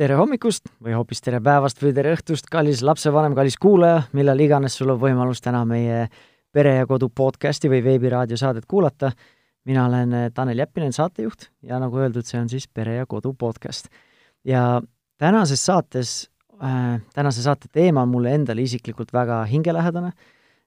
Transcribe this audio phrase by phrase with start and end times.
[0.00, 4.78] tere hommikust või hoopis tere päevast või tere õhtust, kallis lapsevanem, kallis kuulaja, millal iganes
[4.78, 6.06] sul on võimalus täna meie
[6.50, 9.12] Pere ja Kodu podcasti või veebiraadio saadet kuulata.
[9.68, 13.34] mina olen eh, Tanel Jeppinen, saatejuht ja nagu öeldud, see on siis Pere ja Kodu
[13.34, 13.88] podcast.
[14.44, 14.80] ja
[15.18, 16.30] tänases saates
[16.62, 20.12] äh,, tänase saate teema on mulle endale isiklikult väga hingelähedane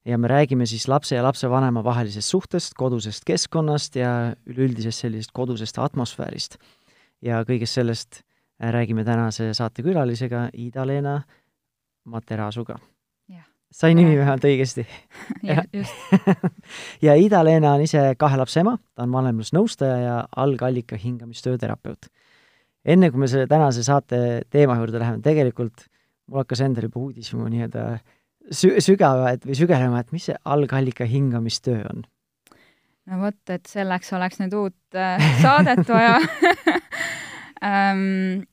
[0.05, 5.77] ja me räägime siis lapse ja lapsevanema vahelisest suhtest, kodusest keskkonnast ja üleüldisest sellisest kodusest
[5.79, 6.57] atmosfäärist.
[7.21, 8.21] ja kõigest sellest
[8.59, 11.21] räägime tänase saatekülalisega Ida-Leena
[12.05, 12.79] Materasuga.
[13.73, 14.83] sai nimi vähemalt õigesti?
[15.49, 15.93] jah, just
[17.05, 22.05] ja Ida-Leena on ise kahe lapse ema, ta on vanemlusnõustaja ja algallika hingamistöö terapeut.
[22.85, 25.87] enne kui me selle tänase saate teema juurde läheme, tegelikult
[26.27, 27.97] mul hakkas endal juba uudishimu nii-öelda
[28.51, 32.03] sü-, sügava, et või sügelema, et mis see algallika hingamistöö on?
[33.09, 36.19] no vot, et selleks oleks nüüd uut äh, saadet vaja
[37.69, 38.43] ähm,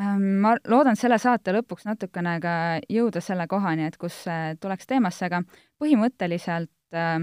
[0.00, 2.54] ma loodan selle saate lõpuks natukene ka
[2.88, 5.42] jõuda selle kohani, et kus äh, tuleks teemasse, aga
[5.82, 7.18] põhimõtteliselt äh,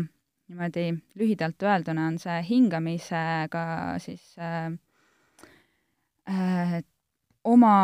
[0.50, 0.86] niimoodi
[1.18, 3.64] lühidalt öelduna on see hingamisega
[4.04, 4.70] siis äh,
[6.30, 6.80] äh,
[7.44, 7.76] oma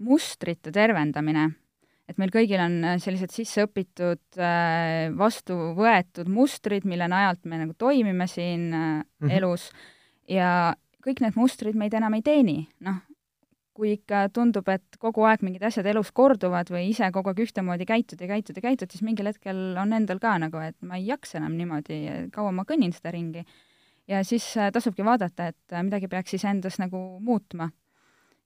[0.00, 1.50] mustrite tervendamine,
[2.08, 7.62] et meil kõigil on äh, sellised sisse õpitud, äh, vastu võetud mustrid, mille najalt me
[7.62, 9.36] nagu toimime siin mm -hmm.
[9.38, 9.70] elus
[10.26, 10.74] ja
[11.04, 13.00] kõik need mustrid meid enam ei teeni, noh,
[13.80, 17.86] kui ikka tundub, et kogu aeg mingid asjad elus korduvad või ise kogu aeg ühtemoodi
[17.88, 21.06] käitud ja käitud ja käitud, siis mingil hetkel on endal ka nagu, et ma ei
[21.08, 22.00] jaksa enam niimoodi,
[22.34, 23.44] kaua ma kõnnin seda ringi.
[24.10, 27.70] ja siis äh, tasubki vaadata, et äh, midagi peaks siis endas nagu muutma.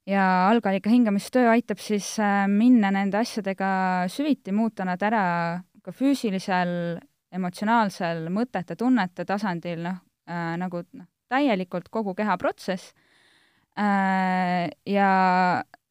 [0.05, 6.99] ja algallika hingamistöö aitab siis äh, minna nende asjadega süviti, muuta nad ära ka füüsilisel,
[7.31, 12.93] emotsionaalsel, mõtete, tunnete tasandil, noh äh,, nagu noh, täielikult kogu keha protsess
[13.79, 15.09] äh, ja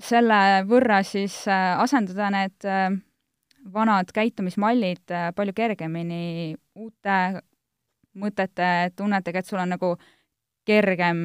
[0.01, 2.91] selle võrra siis äh, asendada need äh,
[3.75, 7.19] vanad käitumismallid palju kergemini uute
[8.15, 9.95] mõtete, tunnetega, et sul on nagu
[10.69, 11.23] kergem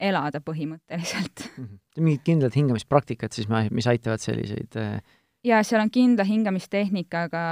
[0.00, 1.66] elada põhimõtteliselt mm.
[1.66, 2.00] -hmm.
[2.00, 4.74] mingid kindlad hingamispraktikad siis, mis aitavad selliseid
[5.44, 7.44] jaa, seal on kindla hingamistehnikaga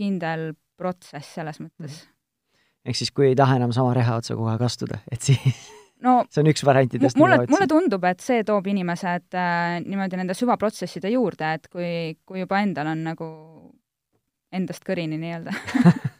[0.00, 2.00] kindel protsess selles mõttes mm.
[2.00, 2.11] -hmm
[2.86, 5.40] ehk siis, kui ei taha enam sama reha otsa kogu aeg astuda, et siis
[6.02, 7.18] no see on üks variantidest.
[7.20, 11.90] mulle, mulle tundub, et see toob inimesed äh, niimoodi nende süvaprotsesside juurde, et kui,
[12.26, 13.28] kui juba endal on nagu
[14.52, 15.54] endast kõrini nii-öelda.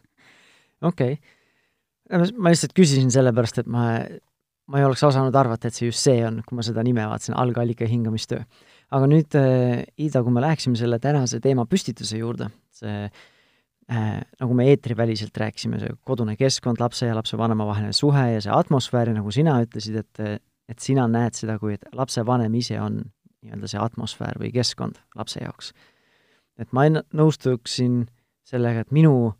[0.91, 1.17] okei.
[2.13, 3.89] ma lihtsalt küsisin sellepärast, et ma,
[4.71, 7.37] ma ei oleks osanud arvata, et see just see on, kui ma seda nime vaatasin,
[7.39, 8.47] algallika hingamistöö.
[8.93, 13.23] aga nüüd äh,, Ida, kui me läheksime selle tänase teema püstituse juurde, see äh,
[13.93, 19.11] nagu me eetriväliselt rääkisime, see kodune keskkond, lapse ja lapsevanema vaheline suhe ja see atmosfäär
[19.11, 23.03] ja nagu sina ütlesid, et et sina näed seda kui, et lapsevanem ise on
[23.43, 25.73] nii-öelda see atmosfäär või keskkond lapse jaoks.
[26.61, 28.05] et ma nõustuksin
[28.47, 29.33] sellega, et minu,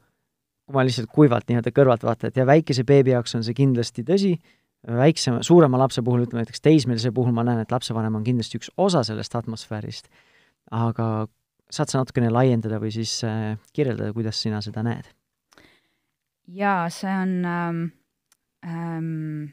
[0.67, 4.05] kui ma lihtsalt kuivalt nii-öelda kõrvalt vaatan, et ja väikese beebi jaoks on see kindlasti
[4.09, 4.33] tõsi,
[4.89, 8.73] väiksema, suurema lapse puhul, ütleme näiteks teismelise puhul ma näen, et lapsevanem on kindlasti üks
[8.77, 10.09] osa sellest atmosfäärist,
[10.71, 11.29] aga
[11.73, 15.09] saad sa natukene laiendada või siis äh, kirjeldada, kuidas sina seda näed?
[16.53, 17.83] jaa, see on ähm,
[18.67, 19.53] ähm,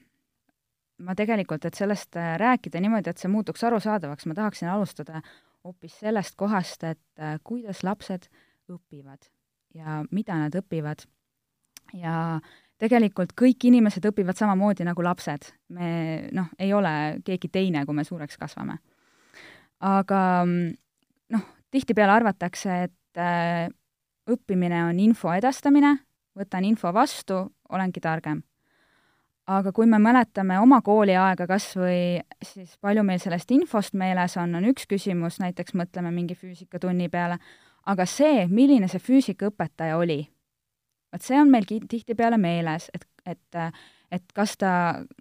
[1.05, 5.21] ma tegelikult, et sellest äh, rääkida niimoodi, et see muutuks arusaadavaks, ma tahaksin alustada
[5.63, 8.29] hoopis sellest kohast, et äh, kuidas lapsed
[8.69, 9.29] õpivad
[9.75, 11.05] ja mida nad õpivad.
[11.93, 12.39] ja
[12.79, 15.51] tegelikult kõik inimesed õpivad samamoodi nagu lapsed.
[15.69, 18.77] me noh, ei ole keegi teine, kui me suureks kasvame.
[19.79, 20.77] aga noh,
[21.71, 23.69] tihtipeale arvatakse, et äh,
[24.29, 25.95] õppimine on info edastamine,
[26.37, 28.43] võtan info vastu, olengi targem.
[29.49, 34.53] aga kui me mäletame oma kooliaega kas või, siis palju meil sellest infost meeles on,
[34.55, 37.39] on üks küsimus, näiteks mõtleme mingi füüsikatunni peale,
[37.85, 40.19] aga see, milline see füüsikaõpetaja oli,
[41.09, 43.63] vot see on meil tihtipeale meeles, et, et
[44.11, 44.71] et kas ta,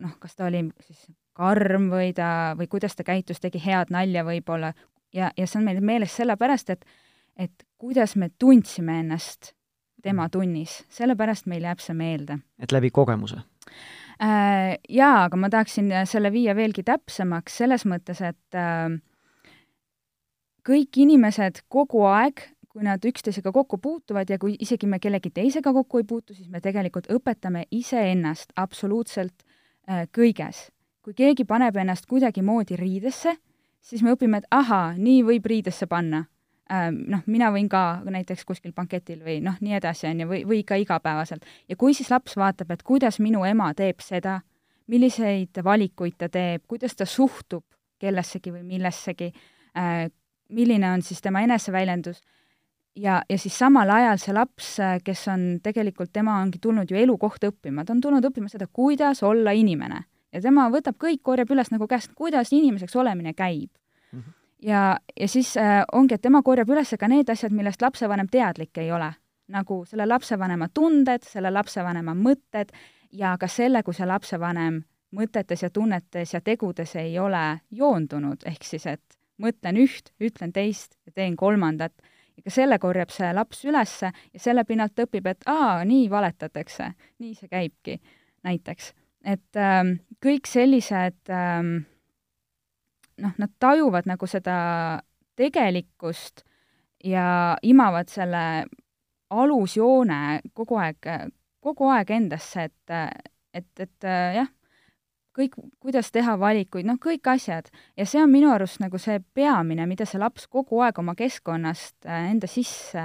[0.01, 1.09] noh, kas ta oli siis
[1.39, 4.73] karm või ta, või kuidas ta käitus, tegi head nalja võib-olla,
[5.15, 6.85] ja, ja see on meil meeles sellepärast, et,
[7.37, 9.53] et kuidas me tundsime ennast
[10.03, 10.31] tema mm.
[10.35, 12.39] tunnis, sellepärast meil jääb see meelde.
[12.59, 13.41] et läbi kogemuse
[14.23, 14.77] äh,?
[14.89, 18.99] Jaa, aga ma tahaksin selle viia veelgi täpsemaks selles mõttes, et äh,
[20.69, 25.73] kõik inimesed kogu aeg, kui nad üksteisega kokku puutuvad ja kui isegi me kellegi teisega
[25.73, 29.47] kokku ei puutu, siis me tegelikult õpetame iseennast absoluutselt
[29.89, 30.69] äh, kõiges.
[31.03, 33.33] kui keegi paneb ennast kuidagimoodi riidesse,
[33.81, 36.25] siis me õpime, et ahaa, nii võib riidesse panna
[36.73, 37.03] ähm,.
[37.09, 40.63] Noh, mina võin ka näiteks kuskil banketil või noh, nii edasi, on ju, või, või
[40.67, 41.45] ka igapäevaselt.
[41.69, 44.41] ja kui siis laps vaatab, et kuidas minu ema teeb seda,
[44.89, 47.65] milliseid valikuid ta teeb, kuidas ta suhtub
[47.99, 49.33] kellessegi või millessegi,
[50.49, 52.23] milline on siis tema eneseväljendus
[52.97, 54.71] ja, ja siis samal ajal see laps,
[55.05, 59.23] kes on tegelikult, tema ongi tulnud ju elukohta õppima, ta on tulnud õppima seda, kuidas
[59.27, 60.05] olla inimene.
[60.33, 63.71] Ja tema võtab kõik, korjab üles nagu käest, kuidas inimeseks olemine käib
[64.13, 64.21] mm.
[64.21, 64.35] -hmm.
[64.63, 68.79] ja, ja siis äh, ongi, et tema korjab üles ka need asjad, millest lapsevanem teadlik
[68.79, 69.13] ei ole.
[69.49, 72.69] nagu selle lapsevanema tunded, selle lapsevanema mõtted
[73.13, 74.83] ja ka selle, kui see lapsevanem
[75.17, 80.99] mõtetes ja tunnetes ja tegudes ei ole joondunud, ehk siis et mõtlen üht, ütlen teist
[81.07, 81.95] ja teen kolmandat
[82.37, 86.93] ja ka selle korjab see laps üles ja selle pinnalt õpib, et aa, nii valetatakse,
[87.19, 87.99] nii see käibki,
[88.47, 88.93] näiteks.
[89.29, 91.73] Et ähm, kõik sellised ähm,
[93.21, 94.59] noh, nad tajuvad nagu seda
[95.39, 96.45] tegelikkust
[97.05, 98.45] ja imavad selle
[99.31, 101.11] alusjoone kogu aeg,
[101.63, 103.19] kogu aeg endasse, et,
[103.55, 104.09] et, et
[104.39, 104.49] jah,
[105.39, 107.71] kõik, kuidas teha valikuid, noh, kõik asjad.
[107.97, 112.09] ja see on minu arust nagu see peamine, mida see laps kogu aeg oma keskkonnast
[112.09, 113.05] äh, enda sisse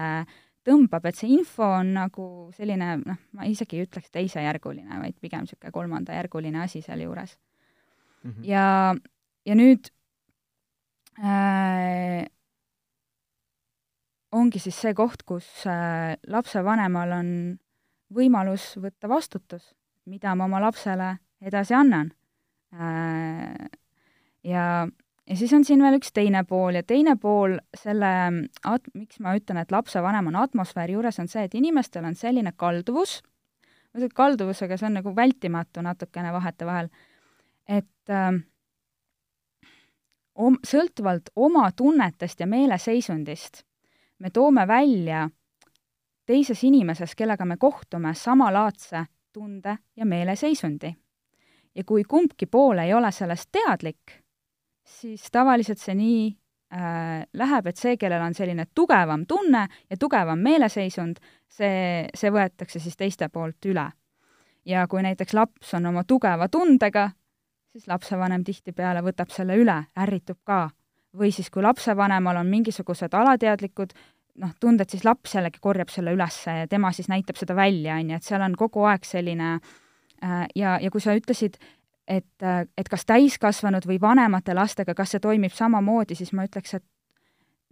[0.68, 5.44] tõmbab, et see info on nagu selline, noh, ma isegi ei ütleks teisejärguline, vaid pigem
[5.44, 7.36] niisugune kolmandajärguline asi sealjuures
[8.24, 8.32] mm.
[8.32, 8.46] -hmm.
[8.48, 8.96] ja,
[9.46, 9.92] ja nüüd
[11.20, 12.26] äh,
[14.32, 17.30] ongi siis see koht, kus äh, lapsevanemal on
[18.14, 19.74] võimalus võtta vastutus,
[20.06, 22.14] mida ma oma lapsele edasi annan
[22.74, 23.70] Äh,
[24.44, 24.88] ja,
[25.30, 28.14] ja siis on siin veel üks teine pool ja teine pool selle
[28.64, 32.54] at-, miks ma ütlen, et lapsevanem on atmosfääri juures, on see, et inimestel on selline
[32.58, 33.22] kalduvus,
[33.94, 36.90] ma ütlen kalduvusega, see on nagu vältimatu natukene vahetevahel,
[37.68, 38.32] et äh,
[40.36, 43.64] om-, sõltuvalt oma tunnetest ja meeleseisundist
[44.24, 45.30] me toome välja
[46.26, 50.94] teises inimeses, kellega me kohtume, samalaadse tunde ja meeleseisundi.
[51.76, 54.23] Ja kui kumbki pool ei ole sellest teadlik,
[54.86, 56.22] siis tavaliselt see nii
[56.74, 61.20] äh, läheb, et see, kellel on selline tugevam tunne ja tugevam meeleseisund,
[61.50, 63.90] see, see võetakse siis teiste poolt üle.
[64.66, 67.10] ja kui näiteks laps on oma tugeva tundega,
[67.72, 70.70] siis lapsevanem tihtipeale võtab selle üle, ärritub ka.
[71.18, 73.94] või siis, kui lapsevanemal on mingisugused alateadlikud
[74.42, 78.10] noh, tunded, siis laps jällegi korjab selle üles ja tema siis näitab seda välja, on
[78.10, 81.60] ju, et seal on kogu aeg selline äh, ja, ja kui sa ütlesid,
[82.08, 86.74] et, äh, et kas täiskasvanud või vanemate lastega, kas see toimib samamoodi, siis ma ütleks,
[86.74, 86.86] et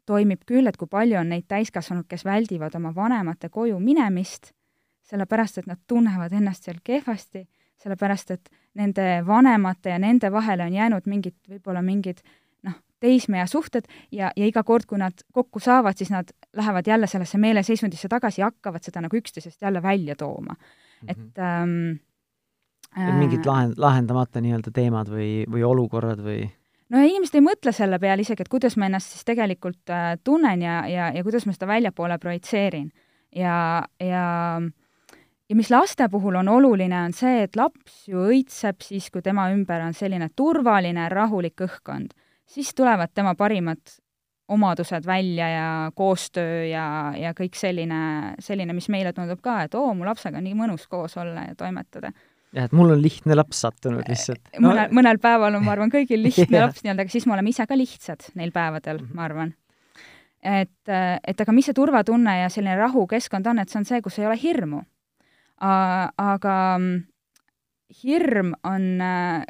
[0.05, 4.51] toimib küll, et kui palju on neid täiskasvanuid, kes väldivad oma vanemate koju minemist,
[5.11, 7.45] sellepärast et nad tunnevad ennast seal kehvasti,
[7.81, 12.21] sellepärast et nende vanemate ja nende vahele on jäänud mingid, võib-olla mingid
[12.67, 17.07] noh, teismea suhted ja, ja iga kord, kui nad kokku saavad, siis nad lähevad jälle
[17.07, 20.61] sellesse meeleseisundisse tagasi ja hakkavad seda nagu üksteisest jälle välja tooma mm.
[21.07, 21.11] -hmm.
[21.11, 21.99] et ähm,
[22.95, 26.43] mingid lahend-, lahendamata nii-öelda teemad või, või olukorrad või?
[26.91, 30.17] no ja inimesed ei mõtle selle peale isegi, et kuidas ma ennast siis tegelikult äh,
[30.23, 32.91] tunnen ja, ja, ja kuidas ma seda väljapoole projitseerin.
[33.35, 33.55] ja,
[33.99, 34.27] ja
[35.51, 39.49] ja mis laste puhul on oluline, on see, et laps ju õitseb siis, kui tema
[39.51, 42.13] ümber on selline turvaline, rahulik õhkkond.
[42.47, 43.79] siis tulevad tema parimad
[44.51, 49.93] omadused välja ja koostöö ja, ja kõik selline, selline, mis meile tundub ka, et oo,
[49.95, 52.11] mu lapsega on nii mõnus koos olla ja toimetada
[52.55, 54.69] jah, et mul on lihtne laps sattunud lihtsalt no..
[54.69, 56.67] mõnel, mõnel päeval on, ma arvan, kõigil lihtne yeah.
[56.67, 59.19] laps nii-öelda, aga siis me oleme ise ka lihtsad neil päevadel mm, -hmm.
[59.19, 59.53] ma arvan.
[60.41, 60.93] et,
[61.27, 64.27] et aga mis see turvatunne ja selline rahukeskkond on, et see on see, kus ei
[64.27, 64.83] ole hirmu.
[65.61, 67.01] aga mm,
[68.03, 69.43] hirm on äh,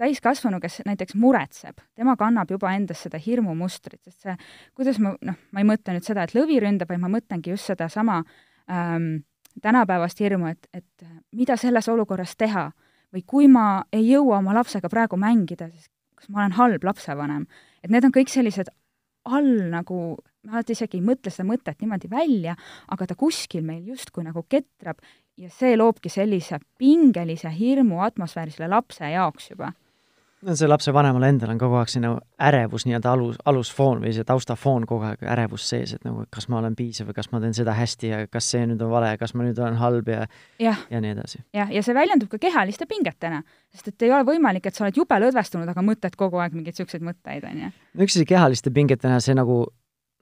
[0.00, 4.36] täiskasvanu, kes näiteks muretseb, tema kannab juba endas seda hirmumustrit, sest see,
[4.76, 7.68] kuidas ma, noh, ma ei mõtle nüüd seda, et lõvi ründab, vaid ma mõtlengi just
[7.68, 8.22] sedasama
[8.70, 9.20] ähm,
[9.62, 12.70] tänapäevast hirmu, et, et mida selles olukorras teha
[13.14, 17.46] või kui ma ei jõua oma lapsega praegu mängida, siis kas ma olen halb lapsevanem.
[17.82, 18.70] et need on kõik sellised
[19.24, 20.16] all nagu,
[20.46, 22.56] ma alati isegi ei mõtle seda mõtet niimoodi välja,
[22.88, 25.00] aga ta kuskil meil justkui nagu ketrab
[25.36, 29.72] ja see loobki sellise pingelise hirmu atmosfääri selle lapse jaoks juba
[30.46, 32.12] no see lapsevanemal endal on kogu aeg selline
[32.48, 36.60] ärevus nii-öelda alus, alusfoon või see taustafoon kogu aeg ärevus sees, et nagu kas ma
[36.60, 39.34] olen piisav või kas ma teen seda hästi ja kas see nüüd on vale, kas
[39.36, 40.22] ma nüüd olen halb ja
[40.62, 41.42] ja, ja nii edasi.
[41.56, 43.42] jah, ja see väljendub ka kehaliste pingetena,
[43.74, 46.76] sest et ei ole võimalik, et sa oled jube lõdvestunud, aga mõtled kogu aeg mingeid
[46.78, 47.74] niisuguseid mõtteid, on ju.
[47.94, 49.66] no üks asi kehaliste pingetena, see nagu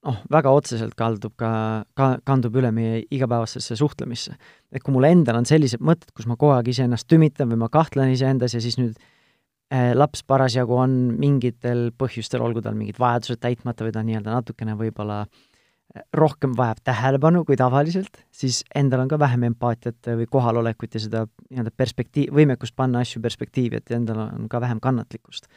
[0.06, 1.50] noh, väga otseselt kaldub ka,
[1.98, 4.34] ka, kandub üle meie igapäevasesse suhtlemisse.
[4.72, 7.70] et kui mul endal on sellised mõtted, kus ma kogu aeg iseennast tümitan või ma
[7.72, 8.98] kahtlen iseendas ja siis nüüd
[9.70, 15.18] laps parasjagu on mingitel põhjustel, olgu tal mingid vajadused täitmata või ta nii-öelda natukene võib-olla
[15.26, 15.42] äh,
[16.16, 21.22] rohkem vajab tähelepanu kui tavaliselt, siis endal on ka vähem empaatiat või kohalolekut ja seda
[21.28, 25.48] nii-öelda perspektiiv, võimekust panna asju perspektiivi, et endal on ka vähem kannatlikkust.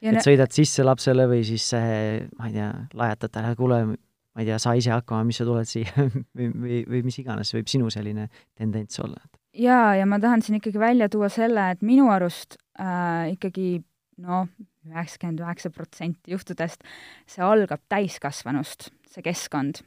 [0.00, 4.48] et sõidad sisse lapsele või siis äh, ma ei tea, lajatad talle, kuule, ma ei
[4.48, 5.90] tea, saa ise hakkama, mis sa tuled siia
[6.36, 9.20] või, või, või mis iganes võib sinu selline tendents olla?
[9.56, 13.82] Jaa, ja ma tahan siin ikkagi välja tuua selle, et minu arust äh, ikkagi
[14.20, 14.48] noh,
[14.88, 16.84] üheksakümmend üheksa protsenti juhtudest
[17.28, 19.84] see algab täiskasvanust, see keskkond.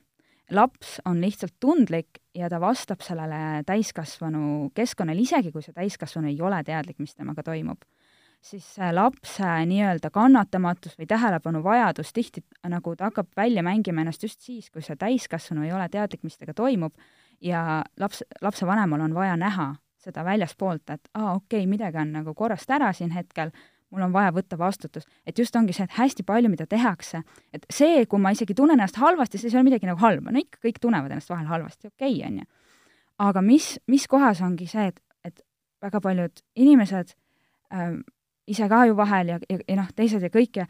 [0.53, 6.41] laps on lihtsalt tundlik ja ta vastab sellele täiskasvanu keskkonnale, isegi kui see täiskasvanu ei
[6.41, 7.82] ole teadlik, mis temaga toimub
[8.43, 14.70] siis lapse nii-öelda kannatamatus või tähelepanuvajadus tihti nagu ta hakkab välja mängima ennast just siis,
[14.70, 16.91] kui see täiskasvanu ei ole teadlik, mis temaga toimub
[17.43, 19.73] ja laps, lapsevanemal on vaja näha
[20.03, 23.53] seda väljaspoolt, et aa, okei okay,, midagi on nagu korrast ära siin hetkel,
[23.93, 25.05] mul on vaja võtta vastutus.
[25.25, 27.23] et just ongi see, et hästi palju, mida tehakse,
[27.53, 30.41] et see, kui ma isegi tunnen ennast halvasti, siis ei ole midagi nagu halba, no
[30.41, 32.50] ikka kõik tunnevad ennast vahel halvasti, okei okay,, on ju.
[33.29, 35.45] aga mis, mis kohas ongi see, et, et
[35.83, 37.15] väga paljud inimesed
[37.73, 38.01] ähm,
[38.47, 40.67] ise ka ju vahel ja, ja, ja noh, teised ja kõik ja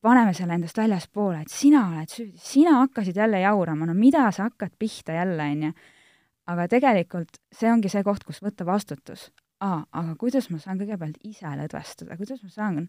[0.00, 4.48] paneme selle endast väljaspoole, et sina oled süüdi, sina hakkasid jälle jaurama, no mida sa
[4.48, 5.72] hakkad pihta jälle, on ju.
[6.48, 9.30] aga tegelikult see ongi see koht, kus võtta vastutus.
[9.60, 12.88] aa, aga kuidas ma saan kõigepealt ise lõdvestuda, kuidas ma saan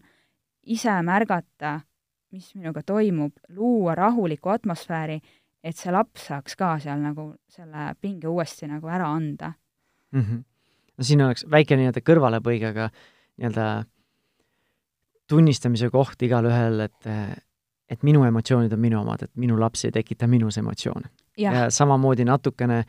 [0.62, 1.80] ise märgata,
[2.30, 5.18] mis minuga toimub, luua rahuliku atmosfääri,
[5.64, 9.52] et see laps saaks ka seal nagu selle pinge uuesti nagu ära anda
[10.12, 10.20] mm.
[10.20, 10.44] -hmm.
[10.96, 12.88] no siin oleks väike nii-öelda kõrvalepõige, aga
[13.36, 13.66] nii-öelda
[15.30, 17.08] tunnistamise koht igalühel, et
[17.90, 21.10] et minu emotsioonid on minu omad, et minu laps ei tekita minus emotsioone.
[21.40, 22.82] ja samamoodi natukene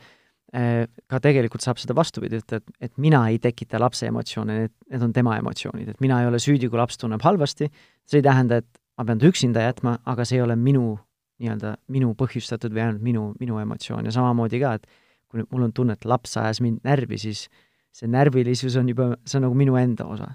[0.52, 4.74] eh, ka tegelikult saab seda vastupidi ütelda, et, et mina ei tekita lapse emotsioone, need,
[4.92, 7.70] need on tema emotsioonid, et mina ei ole süüdi, kui laps tunneb halvasti,
[8.06, 8.68] see ei tähenda, et
[8.98, 10.98] ma pean ta üksinda jätma, aga see ei ole minu
[11.42, 14.06] nii-öelda, minu põhjustatud või ainult minu, minu emotsioon.
[14.06, 14.86] Ja samamoodi ka, et
[15.32, 17.48] kui mul on tunne, et laps ajas mind närvi, siis
[17.96, 20.28] see närvilisus on juba, see on nagu minu enda osa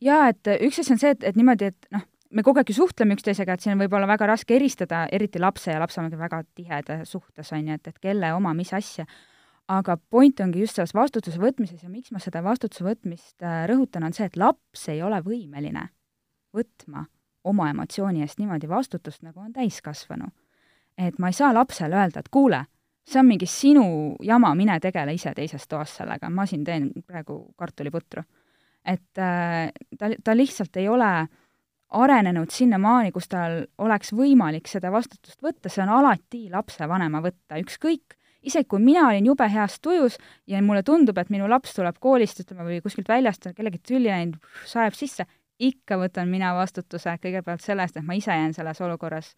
[0.00, 2.76] jaa, et üks asi on see, et, et niimoodi, et noh, me kogu aeg ju
[2.78, 6.42] suhtleme üksteisega, et siin on võib-olla väga raske eristada, eriti lapse ja lapse on väga
[6.54, 9.06] tiheda suhtes, on ju, et, et kelle oma mis asja.
[9.70, 14.02] aga point ongi just selles vastutuse võtmises ja miks ma seda vastutuse võtmist äh, rõhutan,
[14.02, 15.84] on see, et laps ei ole võimeline
[16.56, 17.04] võtma
[17.44, 20.26] oma emotsiooni eest niimoodi vastutust, nagu on täiskasvanu.
[20.98, 22.64] et ma ei saa lapsele öelda, et kuule,
[23.06, 27.54] see on mingi sinu jama, mine tegele ise teises toas sellega, ma siin teen praegu
[27.56, 28.22] kartuliputru
[28.86, 31.10] et äh, ta, ta lihtsalt ei ole
[31.90, 38.14] arenenud sinnamaani, kus tal oleks võimalik seda vastutust võtta, see on alati lapsevanema võtta, ükskõik,
[38.46, 42.40] isegi kui mina olin jube heas tujus ja mulle tundub, et minu laps tuleb koolist,
[42.44, 44.38] ütleme, või kuskilt väljast kellegi tülli läinud,
[44.70, 45.26] sajab sisse,
[45.60, 49.34] ikka võtan mina vastutuse kõigepealt selle eest, et ma ise jään selles olukorras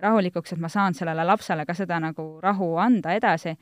[0.00, 3.56] rahulikuks, et ma saan sellele lapsele ka seda nagu rahu anda edasi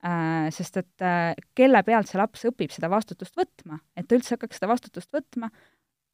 [0.00, 4.56] sest et äh, kelle pealt see laps õpib seda vastutust võtma, et ta üldse hakkaks
[4.56, 5.50] seda vastutust võtma,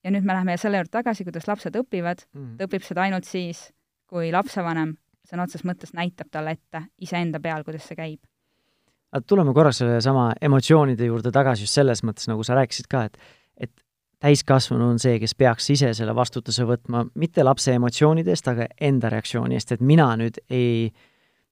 [0.03, 3.29] ja nüüd me läheme selle juurde tagasi, kuidas lapsed õpivad mm., ta õpib seda ainult
[3.29, 3.69] siis,
[4.11, 8.21] kui lapsevanem sõna otseses mõttes näitab talle ette iseenda peal, kuidas see käib.
[9.13, 13.19] aga tuleme korraks sellesama emotsioonide juurde tagasi just selles mõttes, nagu sa rääkisid ka, et
[13.57, 13.73] et
[14.21, 19.11] täiskasvanu on see, kes peaks ise selle vastutuse võtma, mitte lapse emotsioonide eest, aga enda
[19.13, 21.05] reaktsiooni eest, et mina nüüd ei äh,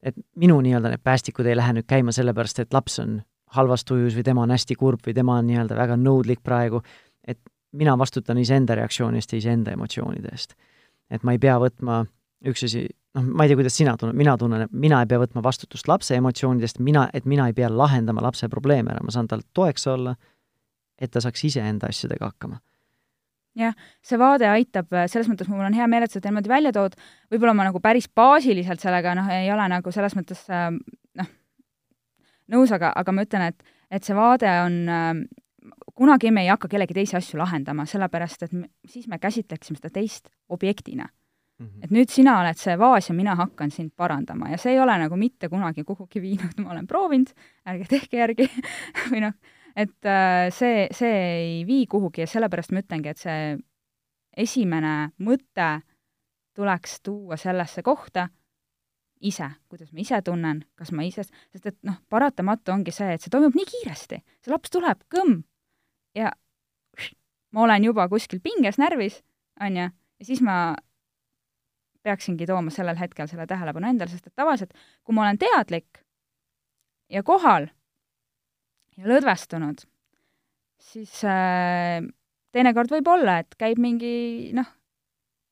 [0.04, 3.22] et minu nii-öelda need päästikud ei lähe nüüd käima sellepärast, et laps on
[3.56, 6.82] halvas tujus või tema on hästi kurb või tema on nii-öelda väga nõudlik praegu,
[7.26, 7.40] et
[7.72, 10.54] mina vastutan iseenda reaktsiooni eest ja iseenda emotsioonide eest.
[11.10, 12.04] et ma ei pea võtma,
[12.48, 12.84] üks asi,
[13.14, 15.88] noh, ma ei tea, kuidas sina tunned, mina tunnen, et mina ei pea võtma vastutust
[15.88, 19.86] lapse emotsioonidest, mina, et mina ei pea lahendama lapse probleeme ära, ma saan tal toeks
[19.92, 20.16] olla,
[20.98, 22.60] et ta saaks iseenda asjadega hakkama
[23.58, 26.52] jah, see vaade aitab, äh, selles mõttes mul on hea meel, et sa seda niimoodi
[26.52, 26.98] välja tood,
[27.32, 30.70] võib-olla ma nagu päris baasiliselt sellega noh, ei ole nagu selles mõttes äh,
[31.20, 31.32] noh,
[32.54, 35.24] nõus, aga, aga ma ütlen, et, et see vaade on äh,
[35.94, 39.92] kunagi me ei hakka kellegi teisi asju lahendama, sellepärast et me, siis me käsitleksime seda
[39.94, 41.66] teist objektina mm.
[41.66, 41.84] -hmm.
[41.84, 44.98] et nüüd sina oled see vaas ja mina hakkan sind parandama ja see ei ole
[44.98, 47.30] nagu mitte kunagi kuhugi viinud, ma olen proovinud,
[47.66, 48.50] ärge tehke järgi
[49.10, 49.32] või noh,
[49.76, 53.56] et äh, see, see ei vii kuhugi ja sellepärast ma ütlengi, et see
[54.36, 55.68] esimene mõte
[56.54, 58.28] tuleks tuua sellesse kohta
[59.24, 63.24] ise, kuidas ma ise tunnen, kas ma ise, sest et noh, paratamatu ongi see, et
[63.24, 65.40] see toimub nii kiiresti, see laps tuleb, kõmm,
[66.18, 66.32] ja
[67.54, 69.22] ma olen juba kuskil pinges, närvis,
[69.64, 69.88] on ju,
[70.20, 70.58] ja siis ma
[72.04, 76.02] peaksingi tooma sellel hetkel selle tähelepanu endale, sest et tavaliselt, kui ma olen teadlik
[77.10, 77.70] ja kohal,
[78.98, 79.84] ja lõdvestunud,
[80.82, 82.02] siis äh,
[82.54, 84.68] teinekord võib olla, et käib mingi noh,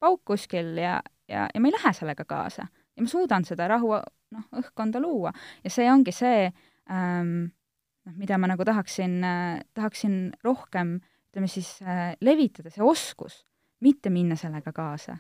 [0.02, 0.98] pauk kuskil ja,
[1.30, 2.68] ja, ja ma ei lähe sellega kaasa.
[2.68, 3.96] ja ma suudan seda rahu,
[4.36, 5.32] noh, õhkkonda luua.
[5.64, 6.46] ja see ongi see
[6.90, 7.50] ähm,,
[8.06, 10.98] noh, mida ma nagu tahaksin äh,, tahaksin rohkem,
[11.30, 13.42] ütleme siis äh,, levitada, see oskus,
[13.80, 15.18] mitte minna sellega kaasa.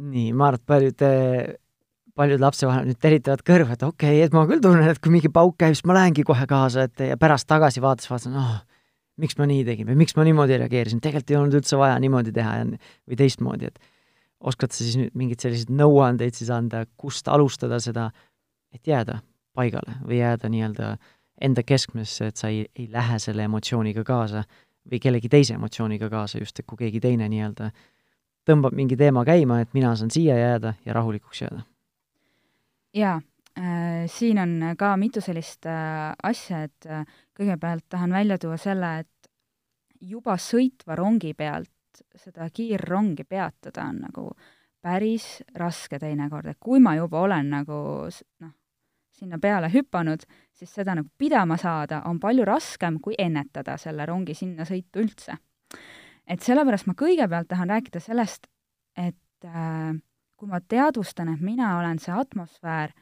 [0.00, 1.02] nii, ma arvan, et
[2.20, 5.30] paljud, lapsevanemad nüüd teritavad kõrva, et okei okay,, et ma küll tunnen, et kui mingi
[5.32, 8.58] pauk käib, siis ma lähengi kohe kaasa, et ja pärast tagasi vaadates vaatasin, oh,
[9.20, 12.34] miks ma nii tegin või miks ma niimoodi reageerisin, tegelikult ei olnud üldse vaja niimoodi
[12.36, 13.80] teha ja või teistmoodi, et
[14.40, 18.10] oskad sa siis nüüd mingeid selliseid nõuandeid siis anda, kust alustada seda,
[18.74, 19.20] et jääda
[19.56, 20.90] paigale või jääda nii-öelda
[21.40, 24.44] enda keskmesse, et sa ei, ei lähe selle emotsiooniga kaasa
[24.90, 27.70] või kellegi teise emotsiooniga kaasa, just et kui keegi teine nii-öelda
[28.48, 31.64] tõmbab mingi teema käima, et mina saan siia jääda ja rahulikuks jääda.
[32.94, 33.16] Jaa
[33.58, 37.04] äh,, siin on ka mitu sellist äh, asja, et äh,
[37.36, 39.30] kõigepealt tahan välja tuua selle, et
[40.00, 41.70] juba sõitva rongi pealt
[42.16, 44.30] seda kiirrongi peatada on nagu
[44.80, 47.80] päris raske teinekord, et kui ma juba olen nagu
[48.40, 48.52] noh,
[49.12, 50.24] sinna peale hüpanud,
[50.56, 55.36] siis seda nagu pidama saada on palju raskem, kui ennetada selle rongi sinna sõitu üldse.
[56.26, 58.46] et sellepärast ma kõigepealt tahan rääkida sellest,
[58.96, 59.92] et äh,
[60.40, 62.94] kui ma teadvustan, et mina olen see atmosfäär,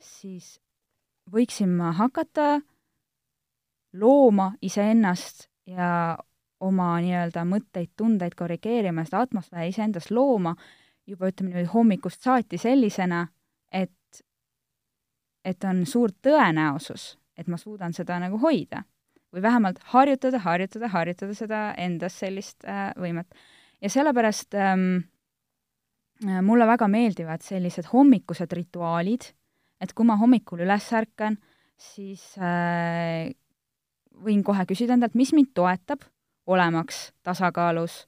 [0.00, 0.54] siis
[1.32, 2.60] võiksin ma hakata
[4.00, 6.16] looma iseennast ja
[6.64, 10.54] oma nii-öelda mõtteid, tundeid korrigeerima, seda atmosfääri iseendas looma
[11.06, 13.26] juba ütleme niimoodi hommikust saati sellisena,
[13.72, 14.22] et,
[15.44, 18.84] et on suur tõenäosus, et ma suudan seda nagu hoida.
[19.34, 23.26] või vähemalt harjutada, harjutada, harjutada seda endas sellist äh, võimet.
[23.82, 25.15] ja sellepärast ähm, äh,
[26.24, 29.28] mulle väga meeldivad sellised hommikused rituaalid,
[29.80, 31.36] et kui ma hommikul üles ärkan,
[31.76, 33.28] siis äh,
[34.24, 36.06] võin kohe küsida endalt, mis mind toetab
[36.46, 38.06] olemaks tasakaalus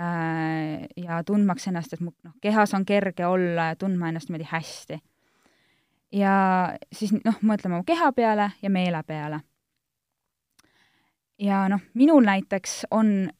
[0.00, 4.48] äh, ja tundmaks ennast, et mu noh, kehas on kerge olla ja tundma ennast niimoodi
[4.50, 4.98] hästi.
[6.12, 6.34] ja
[6.92, 9.40] siis noh, mõtlema oma keha peale ja meele peale.
[11.38, 13.30] ja noh, minul näiteks on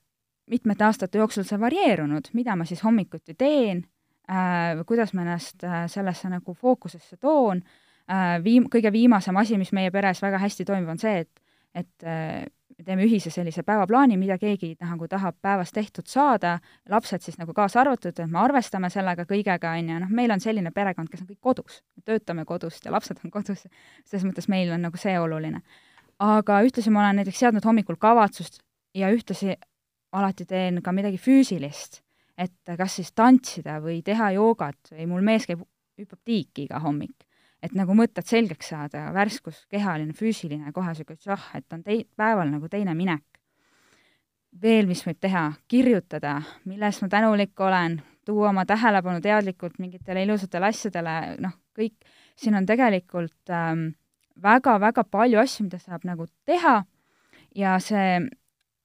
[0.51, 3.83] mitmete aastate jooksul see varieerunud, mida ma siis hommikuti teen
[4.31, 7.63] äh,, kuidas ma ennast äh, sellesse nagu fookusesse toon?
[8.11, 11.41] Äh,, viim-, kõige viimasem asi, mis meie peres väga hästi toimib, on see, et
[11.75, 12.05] et
[12.79, 16.57] me teeme ühise sellise päevaplaani, mida keegi nagu tahab päevas tehtud saada,
[16.91, 20.43] lapsed siis nagu kaasa arvatud, et me arvestame sellega kõigega, on ju, noh, meil on
[20.43, 23.67] selline perekond, kes on kõik kodus, me töötame kodust ja lapsed on kodus,
[24.05, 25.63] selles mõttes meil on nagu see oluline.
[26.19, 28.61] aga ühtlasi ma olen näiteks seadnud hommikul kavatsust
[28.95, 29.57] ja ühtlasi
[30.13, 32.04] alati teen ka midagi füüsilist,
[32.39, 35.63] et kas siis tantsida või teha joogat või mul mees käib,
[35.99, 37.27] hüppab tiiki iga hommik.
[37.65, 42.51] Et nagu mõtted selgeks saada, värskus, kehaline, füüsiline, kohe niisugune tšah, et on tei-, päeval
[42.53, 43.25] nagu teine minek.
[44.63, 46.37] veel, mis võib teha, kirjutada,
[46.71, 51.97] mille eest ma tänulik olen, tuua oma tähelepanu teadlikult mingitele ilusatele asjadele, noh, kõik,
[52.39, 53.89] siin on tegelikult ähm,
[54.43, 56.85] väga-väga palju asju, mida saab nagu teha.
[57.55, 58.21] Ja see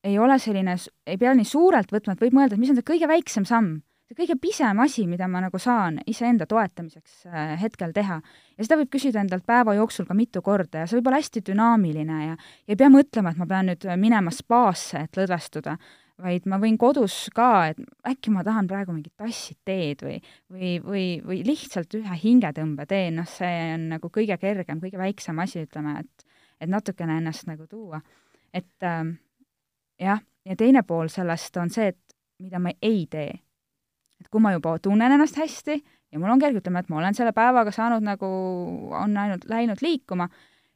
[0.04, 0.76] ei ole selline,
[1.08, 3.80] ei pea nii suurelt võtma, et võib mõelda, et mis on see kõige väiksem samm
[4.10, 8.18] see kõige pisem asi, mida ma nagu saan iseenda toetamiseks äh, hetkel teha.
[8.58, 11.44] ja seda võib küsida endalt päeva jooksul ka mitu korda ja see võib olla hästi
[11.52, 15.78] dünaamiline ja, ja ei pea mõtlema, et ma pean nüüd minema spaasse, et lõdvestuda,
[16.20, 20.18] vaid ma võin kodus ka, et äkki ma tahan praegu mingit tassi teed või,
[20.50, 25.38] või, või, või lihtsalt ühe hingetõmbe teen, noh, see on nagu kõige kergem, kõige väiksem
[25.46, 28.02] asi, ütleme, et, et natukene ennast nagu tuua.
[28.54, 29.06] et äh,
[30.00, 33.34] jah, ja teine pool sellest on see, et mida ma ei tee
[34.20, 37.18] et kui ma juba tunnen ennast hästi ja mul on kerge, ütleme, et ma olen
[37.18, 38.30] selle päevaga saanud nagu,
[38.98, 40.28] on ainult läinud liikuma,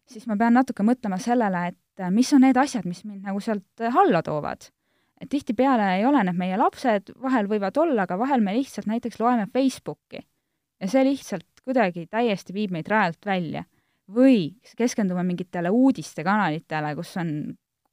[0.10, 3.86] siis ma pean natuke mõtlema sellele, et mis on need asjad, mis mind nagu sealt
[3.90, 4.70] alla toovad.
[5.22, 9.22] et tihtipeale ei ole need meie lapsed, vahel võivad olla, aga vahel me lihtsalt näiteks
[9.22, 13.64] loeme Facebooki ja see lihtsalt kuidagi täiesti viib meid rajalt välja.
[14.14, 17.30] või keskendume mingitele uudistekanalitele, kus on,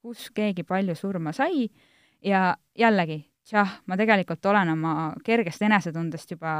[0.01, 1.67] kus keegi palju surma sai
[2.25, 6.53] ja jällegi, tšah, ma tegelikult olen oma kergest enesetundest juba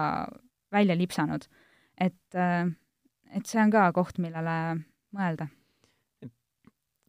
[0.72, 1.48] välja lipsanud.
[1.98, 2.66] et, äh,
[3.36, 4.82] et see on ka koht, millele
[5.16, 5.48] mõelda.